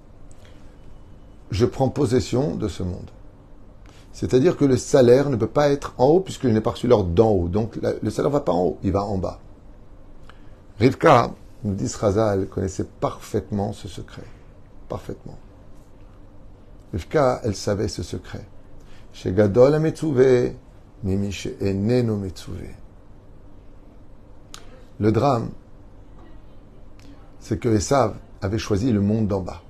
Je 1.51 1.67
prends 1.67 1.89
possession 1.89 2.57
de 2.57 2.69
ce 2.69 2.83
monde. 2.83 3.11
C'est-à-dire 4.13 4.57
que 4.57 4.65
le 4.65 4.77
salaire 4.77 5.29
ne 5.29 5.37
peut 5.37 5.49
pas 5.49 5.71
être 5.71 5.95
en 5.99 6.07
haut 6.07 6.21
puisque 6.21 6.45
je 6.45 6.53
n'ai 6.53 6.61
pas 6.61 6.71
reçu 6.71 6.87
l'ordre 6.87 7.11
d'en 7.11 7.31
haut. 7.31 7.49
Donc 7.49 7.77
le 7.77 8.11
salaire 8.11 8.31
ne 8.31 8.35
va 8.35 8.41
pas 8.41 8.53
en 8.53 8.63
haut, 8.63 8.79
il 8.83 8.93
va 8.93 9.05
en 9.05 9.19
bas. 9.19 9.41
Rivka, 10.79 11.33
nous 11.65 11.75
dit 11.75 11.91
Razal, 11.99 12.47
connaissait 12.47 12.85
parfaitement 13.01 13.73
ce 13.73 13.89
secret 13.89 14.25
parfaitement. 14.89 15.39
Rivka, 16.93 17.41
elle 17.45 17.57
savait 17.57 17.89
ce 17.89 18.03
secret. 18.03 18.47
Chez 19.13 19.33
Gadol 19.33 19.79
Metsuve, 19.81 20.55
Mimi 21.03 21.33
chez 21.33 21.57
Eneno. 21.61 22.23
Le 25.01 25.13
drame, 25.13 25.51
c'est 27.41 27.59
que 27.59 27.69
Esav 27.69 28.15
avait 28.41 28.59
choisi 28.59 28.93
le 28.93 29.01
monde 29.01 29.27
d'en 29.27 29.41
bas, 29.41 29.63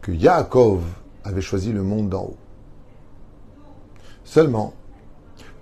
que 0.00 0.12
Yaakov 0.12 0.82
avait 1.24 1.42
choisi 1.42 1.72
le 1.72 1.82
monde 1.82 2.08
d'en 2.08 2.24
haut. 2.24 2.36
Seulement, 4.24 4.72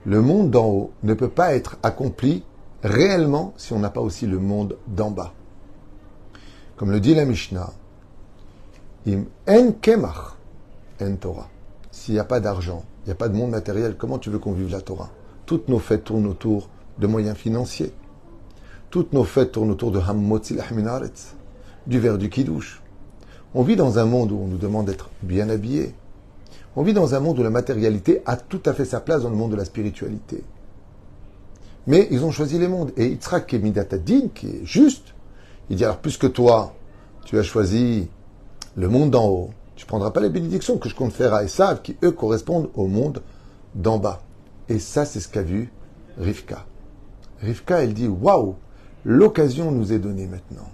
le 0.06 0.22
monde 0.22 0.50
d'en 0.50 0.66
haut 0.66 0.92
ne 1.02 1.14
peut 1.14 1.28
pas 1.28 1.54
être 1.54 1.76
accompli 1.82 2.44
réellement 2.82 3.54
si 3.56 3.72
on 3.72 3.78
n'a 3.78 3.90
pas 3.90 4.00
aussi 4.00 4.26
le 4.26 4.38
monde 4.38 4.76
d'en 4.86 5.10
bas. 5.10 5.32
Comme 6.76 6.90
le 6.90 7.00
dit 7.00 7.14
la 7.14 7.24
Mishnah, 7.24 7.72
en 9.06 9.72
kemach, 9.80 10.36
en 11.00 11.16
Torah. 11.16 11.48
S'il 11.90 12.14
n'y 12.14 12.20
a 12.20 12.24
pas 12.24 12.40
d'argent, 12.40 12.84
il 13.04 13.06
n'y 13.06 13.12
a 13.12 13.16
pas 13.16 13.28
de 13.28 13.36
monde 13.36 13.50
matériel, 13.50 13.96
comment 13.96 14.18
tu 14.18 14.30
veux 14.30 14.38
qu'on 14.38 14.52
vive 14.52 14.70
la 14.70 14.80
Torah? 14.80 15.10
Toutes 15.46 15.68
nos 15.68 15.78
fêtes 15.78 16.04
tournent 16.04 16.26
autour 16.26 16.68
de 16.98 17.06
moyens 17.06 17.36
financiers. 17.36 17.92
Toutes 18.90 19.12
nos 19.12 19.24
fêtes 19.24 19.52
tournent 19.52 19.70
autour 19.70 19.90
de 19.90 19.98
Hammotzil 19.98 20.60
Ahminaretz, 20.60 21.34
du 21.86 21.98
verre 21.98 22.18
du 22.18 22.30
Kiddush. 22.30 22.82
On 23.54 23.62
vit 23.62 23.76
dans 23.76 23.98
un 23.98 24.04
monde 24.04 24.32
où 24.32 24.38
on 24.38 24.46
nous 24.46 24.58
demande 24.58 24.86
d'être 24.86 25.10
bien 25.22 25.48
habillés. 25.48 25.94
On 26.76 26.82
vit 26.82 26.92
dans 26.92 27.14
un 27.14 27.20
monde 27.20 27.38
où 27.38 27.42
la 27.42 27.50
matérialité 27.50 28.22
a 28.26 28.36
tout 28.36 28.62
à 28.66 28.74
fait 28.74 28.84
sa 28.84 29.00
place 29.00 29.22
dans 29.22 29.30
le 29.30 29.36
monde 29.36 29.52
de 29.52 29.56
la 29.56 29.64
spiritualité. 29.64 30.44
Mais 31.88 32.06
ils 32.10 32.22
ont 32.22 32.30
choisi 32.30 32.58
les 32.58 32.68
mondes. 32.68 32.92
Et 32.98 33.06
Yitzhak 33.08 33.54
Midatadin, 33.54 34.28
qui 34.34 34.46
est 34.46 34.60
juste, 34.64 35.14
il 35.70 35.76
dit 35.76 35.84
alors, 35.84 36.00
puisque 36.00 36.30
toi, 36.34 36.74
tu 37.24 37.38
as 37.38 37.42
choisi 37.42 38.08
le 38.76 38.88
monde 38.88 39.10
d'en 39.10 39.26
haut, 39.26 39.50
tu 39.74 39.86
ne 39.86 39.88
prendras 39.88 40.10
pas 40.10 40.20
les 40.20 40.28
bénédictions 40.28 40.76
que 40.76 40.90
je 40.90 40.94
compte 40.94 41.14
faire 41.14 41.32
à 41.32 41.44
Esav, 41.44 41.80
qui 41.80 41.96
eux 42.04 42.10
correspondent 42.10 42.68
au 42.74 42.86
monde 42.88 43.22
d'en 43.74 43.96
bas. 43.96 44.20
Et 44.68 44.78
ça, 44.78 45.06
c'est 45.06 45.18
ce 45.18 45.28
qu'a 45.28 45.40
vu 45.40 45.72
Rivka. 46.18 46.66
Rivka, 47.40 47.82
elle 47.82 47.94
dit 47.94 48.08
Waouh, 48.08 48.56
l'occasion 49.06 49.72
nous 49.72 49.90
est 49.90 49.98
donnée 49.98 50.26
maintenant. 50.26 50.68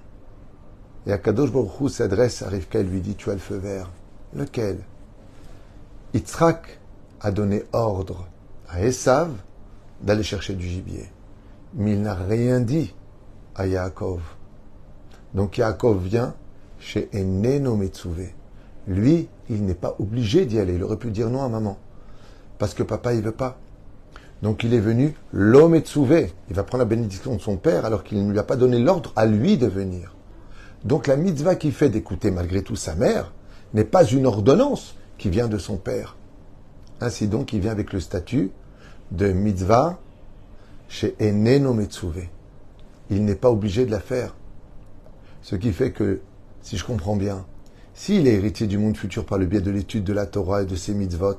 Et 1.06 1.12
Akadosh 1.12 1.52
Baruch 1.52 1.90
s'adresse 1.90 2.42
à 2.42 2.49
Rivka 2.49 2.80
et 2.80 2.83
lui 2.83 3.00
dit 3.00 3.14
Tu 3.14 3.30
as 3.30 3.35
le 3.35 3.38
feu 3.38 3.56
vert. 3.56 3.88
Lequel? 4.35 4.78
Yitzhak 6.12 6.80
a 7.21 7.30
donné 7.30 7.62
ordre 7.73 8.26
à 8.68 8.83
Esav 8.83 9.30
d'aller 10.02 10.22
chercher 10.22 10.54
du 10.54 10.66
gibier. 10.66 11.06
Mais 11.74 11.92
il 11.92 12.02
n'a 12.02 12.14
rien 12.14 12.60
dit 12.60 12.94
à 13.54 13.66
Yaakov. 13.66 14.20
Donc 15.34 15.58
Yaakov 15.58 16.02
vient 16.02 16.34
chez 16.78 17.08
Eneno. 17.14 17.80
Lui, 18.86 19.28
il 19.48 19.64
n'est 19.64 19.74
pas 19.74 19.96
obligé 19.98 20.46
d'y 20.46 20.58
aller. 20.58 20.74
Il 20.74 20.82
aurait 20.82 20.98
pu 20.98 21.10
dire 21.10 21.30
non 21.30 21.42
à 21.42 21.48
maman. 21.48 21.78
Parce 22.58 22.74
que 22.74 22.82
papa, 22.82 23.14
il 23.14 23.22
veut 23.22 23.32
pas. 23.32 23.58
Donc 24.42 24.62
il 24.62 24.74
est 24.74 24.80
venu 24.80 25.14
l'homme 25.32 25.72
Metsuve. 25.72 26.28
Il 26.48 26.54
va 26.54 26.64
prendre 26.64 26.84
la 26.84 26.88
bénédiction 26.88 27.34
de 27.34 27.40
son 27.40 27.56
père 27.56 27.84
alors 27.84 28.04
qu'il 28.04 28.24
ne 28.24 28.30
lui 28.30 28.38
a 28.38 28.44
pas 28.44 28.56
donné 28.56 28.78
l'ordre 28.78 29.12
à 29.16 29.26
lui 29.26 29.56
de 29.56 29.66
venir. 29.66 30.14
Donc 30.84 31.06
la 31.06 31.16
mitzvah 31.16 31.54
qu'il 31.54 31.72
fait 31.72 31.88
d'écouter 31.88 32.30
malgré 32.30 32.62
tout 32.62 32.76
sa 32.76 32.94
mère 32.94 33.32
n'est 33.72 33.84
pas 33.84 34.04
une 34.04 34.26
ordonnance 34.26 34.96
qui 35.18 35.30
vient 35.30 35.48
de 35.48 35.58
son 35.58 35.76
père. 35.76 36.16
Ainsi 37.00 37.26
donc, 37.26 37.52
il 37.52 37.60
vient 37.60 37.72
avec 37.72 37.92
le 37.92 38.00
statut 38.00 38.50
de 39.11 39.32
mitzvah 39.32 39.99
chez 40.88 41.14
Eneno 41.20 41.75
Metsuve. 41.75 42.28
Il 43.11 43.25
n'est 43.25 43.34
pas 43.34 43.50
obligé 43.50 43.87
de 43.87 43.90
la 43.90 44.00
faire. 44.00 44.34
Ce 45.42 45.56
qui 45.56 45.73
fait 45.73 45.92
que, 45.92 46.20
si 46.62 46.76
je 46.76 46.84
comprends 46.84 47.16
bien, 47.16 47.44
s'il 47.92 48.26
est 48.26 48.34
héritier 48.34 48.66
du 48.66 48.78
monde 48.78 48.96
futur 48.96 49.25
par 49.25 49.38
le 49.38 49.46
biais 49.46 49.61
de 49.61 49.70
l'étude 49.70 50.04
de 50.04 50.12
la 50.12 50.26
Torah 50.26 50.62
et 50.62 50.66
de 50.66 50.75
ses 50.75 50.94
mitzvot, 50.94 51.38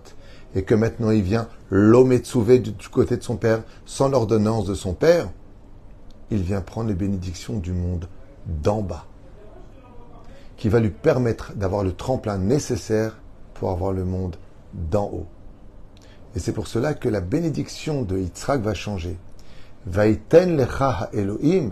et 0.55 0.63
que 0.63 0.75
maintenant 0.75 1.11
il 1.11 1.21
vient 1.21 1.49
l'Ometsuve 1.69 2.61
du 2.61 2.89
côté 2.89 3.17
de 3.17 3.23
son 3.23 3.35
père, 3.35 3.63
sans 3.85 4.07
l'ordonnance 4.09 4.65
de 4.65 4.73
son 4.73 4.93
père, 4.93 5.29
il 6.31 6.41
vient 6.41 6.61
prendre 6.61 6.89
les 6.89 6.95
bénédictions 6.95 7.57
du 7.57 7.73
monde 7.73 8.07
d'en 8.45 8.81
bas, 8.81 9.05
qui 10.55 10.69
va 10.69 10.79
lui 10.79 10.91
permettre 10.91 11.53
d'avoir 11.55 11.83
le 11.83 11.91
tremplin 11.91 12.37
nécessaire 12.37 13.17
pour 13.53 13.71
avoir 13.71 13.91
le 13.91 14.05
monde 14.05 14.37
d'en 14.73 15.05
haut. 15.05 15.27
Et 16.35 16.39
c'est 16.39 16.51
pour 16.51 16.67
cela 16.67 16.93
que 16.93 17.07
la 17.07 17.21
bénédiction 17.21 18.01
de 18.01 18.17
Yitzhak 18.17 18.61
va 18.61 18.73
changer. 18.73 19.17
Vaiten 19.85 20.57
lecha 20.57 21.09
Elohim, 21.13 21.71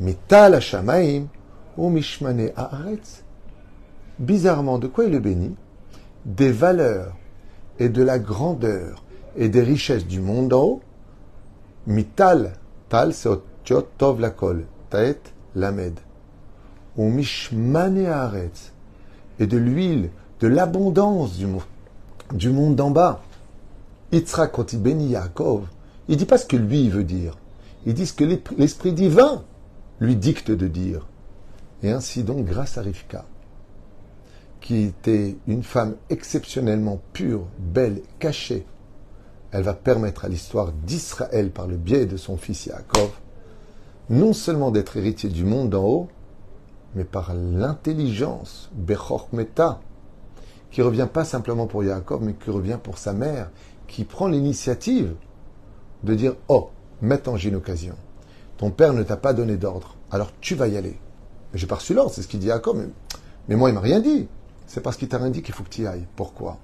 mital 0.00 0.60
shamaim 0.60 1.28
ou 1.76 1.88
mishmane 1.88 2.50
haaretz. 2.56 3.22
Bizarrement, 4.18 4.78
de 4.78 4.86
quoi 4.86 5.04
il 5.04 5.12
le 5.12 5.18
bénit 5.18 5.54
Des 6.26 6.52
valeurs 6.52 7.16
et 7.78 7.88
de 7.88 8.02
la 8.02 8.18
grandeur 8.18 9.02
et 9.36 9.48
des 9.48 9.62
richesses 9.62 10.06
du 10.06 10.20
monde 10.20 10.52
en 10.52 10.62
haut. 10.62 10.80
Mital, 11.86 12.52
tal 12.88 13.12
lakol, 14.18 14.64
taet 14.90 15.20
lamed. 15.54 16.00
Ou 16.96 17.08
mishmane 17.08 18.06
haaretz. 18.06 18.72
Et 19.38 19.46
de 19.46 19.56
l'huile, 19.56 20.10
de 20.40 20.48
l'abondance 20.48 21.38
du 22.32 22.50
monde 22.50 22.74
d'en 22.74 22.90
bas. 22.90 23.22
Yitzhak, 24.12 24.52
quand 24.52 24.72
il 24.72 24.80
bénit 24.80 25.08
Yaakov, 25.08 25.66
il 26.08 26.16
dit 26.16 26.26
pas 26.26 26.38
ce 26.38 26.46
que 26.46 26.56
lui 26.56 26.88
veut 26.88 27.04
dire. 27.04 27.36
Il 27.84 27.94
dit 27.94 28.06
ce 28.06 28.12
que 28.12 28.24
l'esprit 28.56 28.92
divin 28.92 29.44
lui 30.00 30.16
dicte 30.16 30.50
de 30.50 30.68
dire. 30.68 31.06
Et 31.82 31.90
ainsi 31.90 32.22
donc, 32.22 32.44
grâce 32.44 32.78
à 32.78 32.82
Rivka, 32.82 33.24
qui 34.60 34.82
était 34.82 35.36
une 35.46 35.62
femme 35.62 35.96
exceptionnellement 36.10 37.00
pure, 37.12 37.46
belle, 37.58 38.02
cachée, 38.18 38.66
elle 39.52 39.62
va 39.62 39.74
permettre 39.74 40.24
à 40.24 40.28
l'histoire 40.28 40.72
d'Israël, 40.72 41.50
par 41.50 41.66
le 41.66 41.76
biais 41.76 42.06
de 42.06 42.16
son 42.16 42.36
fils 42.36 42.66
Yaakov, 42.66 43.10
non 44.10 44.32
seulement 44.32 44.70
d'être 44.70 44.96
héritier 44.96 45.28
du 45.28 45.44
monde 45.44 45.70
d'en 45.70 45.84
haut, 45.84 46.08
mais 46.94 47.04
par 47.04 47.34
l'intelligence, 47.34 48.70
Bechor 48.74 49.28
Meta, 49.32 49.80
qui 50.70 50.82
revient 50.82 51.08
pas 51.12 51.24
simplement 51.24 51.66
pour 51.66 51.84
Yaakov, 51.84 52.22
mais 52.22 52.34
qui 52.34 52.50
revient 52.50 52.78
pour 52.82 52.98
sa 52.98 53.12
mère, 53.12 53.50
qui 53.86 54.04
prend 54.04 54.28
l'initiative 54.28 55.14
de 56.02 56.14
dire 56.14 56.34
Oh, 56.48 56.70
maintenant 57.02 57.36
j'ai 57.36 57.48
une 57.48 57.56
occasion. 57.56 57.94
Ton 58.56 58.70
père 58.70 58.92
ne 58.92 59.02
t'a 59.02 59.16
pas 59.16 59.34
donné 59.34 59.56
d'ordre, 59.56 59.96
alors 60.10 60.32
tu 60.40 60.54
vas 60.54 60.68
y 60.68 60.76
aller. 60.76 60.98
Mais 61.52 61.58
j'ai 61.58 61.66
pas 61.66 61.76
reçu 61.76 61.94
l'ordre, 61.94 62.12
c'est 62.12 62.22
ce 62.22 62.28
qu'il 62.28 62.40
dit 62.40 62.50
à 62.50 62.56
Jacob. 62.56 62.88
Mais, 63.48 63.56
moi, 63.56 63.70
il 63.70 63.74
m'a 63.74 63.80
rien 63.80 64.00
dit. 64.00 64.28
C'est 64.66 64.80
parce 64.80 64.96
qu'il 64.96 65.08
t'a 65.08 65.18
rien 65.18 65.30
dit 65.30 65.42
qu'il 65.42 65.54
faut 65.54 65.62
que 65.62 65.68
tu 65.68 65.82
y 65.82 65.86
ailles. 65.86 66.06
Pourquoi? 66.16 66.58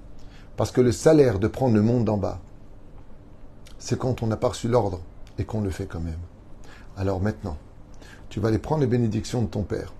Parce 0.57 0.71
que 0.71 0.81
le 0.81 0.91
salaire 0.91 1.39
de 1.39 1.47
prendre 1.47 1.73
le 1.73 1.81
monde 1.81 2.03
d'en 2.03 2.17
bas, 2.17 2.39
c'est 3.79 3.97
quand 3.97 4.21
on 4.23 4.27
n'a 4.27 4.37
pas 4.37 4.49
reçu 4.49 4.67
l'ordre 4.67 4.99
et 5.37 5.45
qu'on 5.45 5.61
le 5.61 5.69
fait 5.69 5.85
quand 5.85 5.99
même. 5.99 6.19
Alors 6.97 7.21
maintenant, 7.21 7.57
tu 8.29 8.39
vas 8.39 8.49
aller 8.49 8.59
prendre 8.59 8.81
les 8.81 8.87
bénédictions 8.87 9.41
de 9.41 9.47
ton 9.47 9.63
Père 9.63 9.93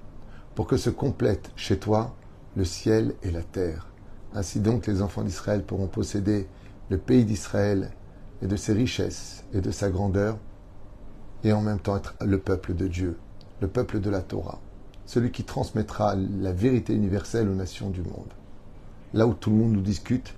pour 0.56 0.68
que 0.68 0.78
se 0.78 0.90
complète 0.90 1.52
chez 1.56 1.78
toi 1.80 2.14
le 2.56 2.66
ciel 2.66 3.16
et 3.24 3.32
la 3.32 3.42
terre. 3.42 3.88
Ainsi 4.36 4.60
donc 4.60 4.86
les 4.88 5.02
enfants 5.02 5.24
d'Israël 5.24 5.64
pourront 5.64 5.88
posséder 5.88 6.48
le 6.90 6.98
pays 6.98 7.26
d'Israël 7.26 7.92
et 8.42 8.48
de 8.48 8.56
ses 8.56 8.74
richesses 8.74 9.44
et 9.54 9.62
de 9.62 9.72
sa 9.72 9.90
grandeur, 9.90 10.38
et 11.44 11.54
en 11.54 11.62
même 11.62 11.80
temps 11.80 11.98
être 11.98 12.16
le 12.22 12.40
peuple 12.40 12.74
de 12.74 12.88
Dieu, 12.88 13.18
le 13.62 13.68
peuple 13.68 14.00
de 14.00 14.10
la 14.10 14.22
Torah, 14.22 14.60
celui 15.06 15.32
qui 15.32 15.44
transmettra 15.44 16.16
la 16.16 16.52
vérité 16.52 16.94
universelle 16.94 17.50
aux 17.50 17.56
nations 17.56 17.90
du 17.90 18.02
monde. 18.02 18.32
Là 19.14 19.28
où 19.28 19.34
tout 19.34 19.50
le 19.50 19.58
monde 19.58 19.74
nous 19.74 19.82
discute, 19.82 20.34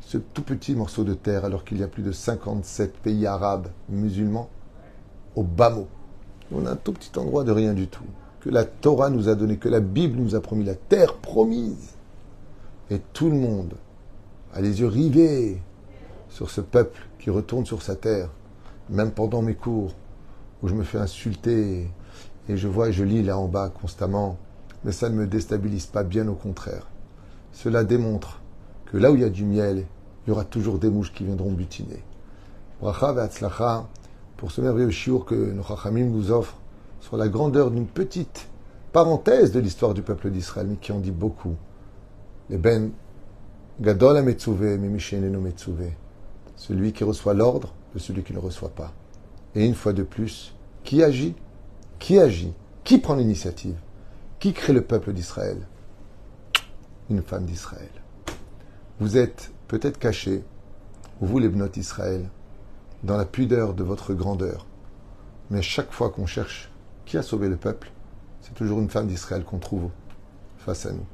ce 0.00 0.18
tout 0.18 0.42
petit 0.42 0.74
morceau 0.74 1.04
de 1.04 1.14
terre, 1.14 1.44
alors 1.44 1.64
qu'il 1.64 1.78
y 1.78 1.82
a 1.82 1.88
plus 1.88 2.02
de 2.02 2.12
57 2.12 2.98
pays 2.98 3.26
arabes 3.26 3.68
musulmans, 3.88 4.48
au 5.36 5.42
bas 5.42 5.70
mot. 5.70 5.88
On 6.52 6.66
a 6.66 6.72
un 6.72 6.76
tout 6.76 6.92
petit 6.92 7.16
endroit 7.18 7.44
de 7.44 7.52
rien 7.52 7.74
du 7.74 7.86
tout, 7.86 8.04
que 8.40 8.50
la 8.50 8.64
Torah 8.64 9.10
nous 9.10 9.28
a 9.28 9.34
donné, 9.34 9.56
que 9.58 9.68
la 9.68 9.80
Bible 9.80 10.18
nous 10.18 10.34
a 10.34 10.40
promis, 10.40 10.64
la 10.64 10.74
terre 10.74 11.14
promise. 11.14 11.94
Et 12.90 13.00
tout 13.12 13.30
le 13.30 13.36
monde 13.36 13.74
a 14.52 14.60
les 14.60 14.80
yeux 14.80 14.88
rivés 14.88 15.60
sur 16.30 16.50
ce 16.50 16.60
peuple 16.60 16.98
qui 17.18 17.30
retourne 17.30 17.66
sur 17.66 17.82
sa 17.82 17.96
terre, 17.96 18.30
même 18.88 19.12
pendant 19.12 19.42
mes 19.42 19.54
cours, 19.54 19.94
où 20.62 20.68
je 20.68 20.74
me 20.74 20.84
fais 20.84 20.98
insulter 20.98 21.90
et 22.48 22.56
je 22.56 22.68
vois 22.68 22.88
et 22.88 22.92
je 22.92 23.04
lis 23.04 23.22
là 23.22 23.38
en 23.38 23.48
bas 23.48 23.68
constamment, 23.68 24.38
mais 24.84 24.92
ça 24.92 25.08
ne 25.08 25.14
me 25.14 25.26
déstabilise 25.26 25.86
pas, 25.86 26.02
bien 26.02 26.26
au 26.28 26.34
contraire. 26.34 26.88
Cela 27.52 27.84
démontre 27.84 28.40
que 28.86 28.96
là 28.96 29.10
où 29.10 29.14
il 29.14 29.22
y 29.22 29.24
a 29.24 29.30
du 29.30 29.44
miel, 29.44 29.84
il 30.24 30.30
y 30.30 30.32
aura 30.32 30.44
toujours 30.44 30.78
des 30.78 30.90
mouches 30.90 31.12
qui 31.12 31.24
viendront 31.24 31.52
butiner. 31.52 32.02
Pour 32.80 34.52
ce 34.52 34.60
merveilleux 34.62 34.90
chiour 34.90 35.26
que 35.26 35.34
nos 35.34 35.64
nous 35.92 36.30
offre 36.30 36.56
sur 37.00 37.16
la 37.16 37.28
grandeur 37.28 37.70
d'une 37.70 37.86
petite 37.86 38.48
parenthèse 38.92 39.52
de 39.52 39.60
l'histoire 39.60 39.94
du 39.94 40.02
peuple 40.02 40.30
d'Israël, 40.30 40.66
mais 40.68 40.76
qui 40.76 40.92
en 40.92 40.98
dit 40.98 41.10
beaucoup. 41.10 41.56
Les 42.48 42.58
ben 42.58 42.90
gadol 43.80 44.16
ha 44.16 44.22
no 44.22 45.40
celui 46.60 46.92
qui 46.92 47.04
reçoit 47.04 47.32
l'ordre 47.32 47.72
de 47.94 47.98
celui 47.98 48.22
qui 48.22 48.34
ne 48.34 48.38
reçoit 48.38 48.74
pas. 48.74 48.92
Et 49.54 49.64
une 49.64 49.74
fois 49.74 49.94
de 49.94 50.02
plus, 50.02 50.54
qui 50.84 51.02
agit? 51.02 51.34
Qui 51.98 52.18
agit? 52.18 52.52
Qui 52.84 52.98
prend 52.98 53.14
l'initiative? 53.14 53.78
Qui 54.38 54.52
crée 54.52 54.74
le 54.74 54.82
peuple 54.82 55.14
d'Israël? 55.14 55.66
Une 57.08 57.22
femme 57.22 57.46
d'Israël. 57.46 57.88
Vous 59.00 59.16
êtes 59.16 59.52
peut-être 59.68 59.98
cachés, 59.98 60.44
vous 61.22 61.38
les 61.38 61.48
bnotes 61.48 61.72
d'Israël, 61.72 62.28
dans 63.04 63.16
la 63.16 63.24
pudeur 63.24 63.72
de 63.72 63.82
votre 63.82 64.12
grandeur. 64.12 64.66
Mais 65.48 65.62
chaque 65.62 65.92
fois 65.92 66.10
qu'on 66.10 66.26
cherche 66.26 66.70
qui 67.06 67.16
a 67.16 67.22
sauvé 67.22 67.48
le 67.48 67.56
peuple, 67.56 67.90
c'est 68.42 68.54
toujours 68.54 68.80
une 68.80 68.90
femme 68.90 69.06
d'Israël 69.06 69.44
qu'on 69.44 69.58
trouve 69.58 69.88
face 70.58 70.84
à 70.84 70.92
nous. 70.92 71.06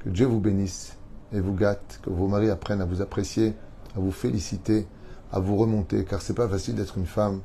Que 0.00 0.08
Dieu 0.08 0.26
vous 0.26 0.40
bénisse 0.40 0.96
et 1.32 1.38
vous 1.38 1.54
gâte, 1.54 2.00
que 2.02 2.10
vos 2.10 2.26
maris 2.26 2.50
apprennent 2.50 2.80
à 2.80 2.84
vous 2.84 3.00
apprécier 3.00 3.54
à 3.96 4.00
vous 4.00 4.12
féliciter, 4.12 4.86
à 5.32 5.40
vous 5.40 5.56
remonter, 5.56 6.04
car 6.04 6.22
c'est 6.22 6.34
pas 6.34 6.48
facile 6.48 6.74
d'être 6.74 6.98
une 6.98 7.06
femme, 7.06 7.40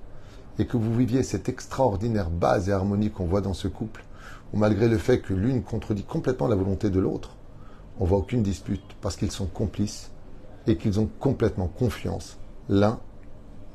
et 0.60 0.66
que 0.66 0.78
vous 0.78 0.94
viviez 0.94 1.24
cette 1.24 1.50
extraordinaire 1.50 2.30
base 2.30 2.70
et 2.70 2.74
harmonie 2.74 3.10
qu'on 3.10 3.26
voit 3.26 3.42
dans 3.42 3.54
ce 3.54 3.68
couple, 3.68 4.04
où 4.54 4.58
malgré 4.58 4.88
le 4.88 4.98
fait 4.98 5.22
que 5.22 5.34
l'une 5.34 5.64
contredit 5.64 6.04
complètement 6.04 6.48
la 6.48 6.56
volonté 6.56 6.90
de 6.90 7.00
l'autre, 7.00 7.36
on 8.00 8.06
voit 8.06 8.18
aucune 8.18 8.44
dispute, 8.44 8.84
parce 9.02 9.16
qu'ils 9.16 9.32
sont 9.32 9.48
complices 9.48 10.12
et 10.68 10.78
qu'ils 10.78 11.00
ont 11.00 11.10
complètement 11.20 11.68
confiance 11.68 12.38
l'un 12.70 13.00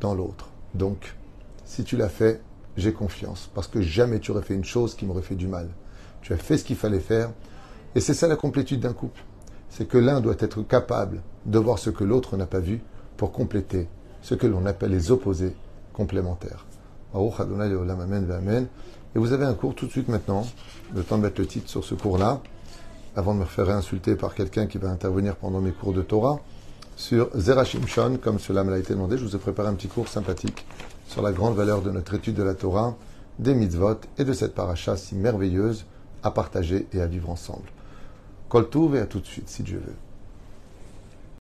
dans 0.00 0.14
l'autre. 0.14 0.50
Donc, 0.74 1.16
si 1.64 1.82
tu 1.82 1.96
l'as 1.96 2.08
fait, 2.08 2.42
j'ai 2.76 2.92
confiance, 2.92 3.50
parce 3.54 3.68
que 3.68 3.80
jamais 3.80 4.20
tu 4.20 4.30
aurais 4.30 4.42
fait 4.42 4.54
une 4.54 4.64
chose 4.64 4.94
qui 4.94 5.06
m'aurait 5.06 5.22
fait 5.22 5.34
du 5.34 5.48
mal. 5.48 5.70
Tu 6.20 6.32
as 6.32 6.36
fait 6.36 6.58
ce 6.58 6.64
qu'il 6.64 6.76
fallait 6.76 7.00
faire, 7.00 7.30
et 7.94 8.00
c'est 8.00 8.14
ça 8.14 8.28
la 8.28 8.36
complétude 8.36 8.80
d'un 8.80 8.92
couple. 8.92 9.22
C'est 9.70 9.87
que 9.87 9.98
l'un 9.98 10.20
doit 10.20 10.37
être 10.38 10.62
capable 10.62 11.22
de 11.44 11.59
voir 11.59 11.79
ce 11.79 11.90
que 11.90 12.05
l'autre 12.05 12.37
n'a 12.37 12.46
pas 12.46 12.61
vu 12.61 12.81
pour 13.16 13.33
compléter 13.33 13.88
ce 14.22 14.35
que 14.35 14.46
l'on 14.46 14.66
appelle 14.66 14.90
les 14.90 15.11
opposés 15.11 15.55
complémentaires. 15.92 16.66
Et 19.14 19.18
vous 19.18 19.33
avez 19.33 19.44
un 19.44 19.55
cours 19.55 19.74
tout 19.74 19.87
de 19.87 19.90
suite 19.90 20.09
maintenant, 20.09 20.46
le 20.94 21.02
temps 21.02 21.16
de 21.16 21.22
mettre 21.22 21.40
le 21.40 21.46
titre 21.46 21.70
sur 21.70 21.85
ce 21.85 21.94
cours-là, 21.94 22.40
avant 23.14 23.35
de 23.35 23.40
me 23.40 23.44
faire 23.44 23.70
insulter 23.70 24.14
par 24.14 24.35
quelqu'un 24.35 24.66
qui 24.66 24.79
va 24.79 24.90
intervenir 24.90 25.37
pendant 25.37 25.61
mes 25.61 25.70
cours 25.70 25.94
de 25.94 26.02
Torah, 26.02 26.40
sur 26.96 27.31
Zerachim 27.35 27.87
Shon, 27.87 28.18
comme 28.22 28.38
cela 28.38 28.64
me 28.64 28.70
l'a 28.70 28.79
été 28.79 28.94
demandé. 28.94 29.16
Je 29.16 29.24
vous 29.24 29.37
ai 29.37 29.38
préparé 29.38 29.68
un 29.68 29.74
petit 29.74 29.88
cours 29.88 30.09
sympathique 30.09 30.66
sur 31.09 31.22
la 31.22 31.33
grande 31.33 31.55
valeur 31.55 31.83
de 31.83 31.90
notre 31.90 32.14
étude 32.14 32.35
de 32.35 32.42
la 32.42 32.55
Torah, 32.55 32.96
des 33.38 33.55
mitzvot 33.55 34.00
et 34.18 34.24
de 34.24 34.33
cette 34.33 34.55
paracha 34.55 34.96
si 34.96 35.14
merveilleuse 35.14 35.85
à 36.22 36.31
partager 36.31 36.87
et 36.92 37.00
à 37.00 37.07
vivre 37.07 37.31
ensemble. 37.31 37.68
Kol 38.48 38.68
et 38.94 38.98
à 38.98 39.06
tout 39.06 39.20
de 39.20 39.26
suite, 39.26 39.48
si 39.48 39.62
Dieu 39.62 39.82
veut. 39.85 40.06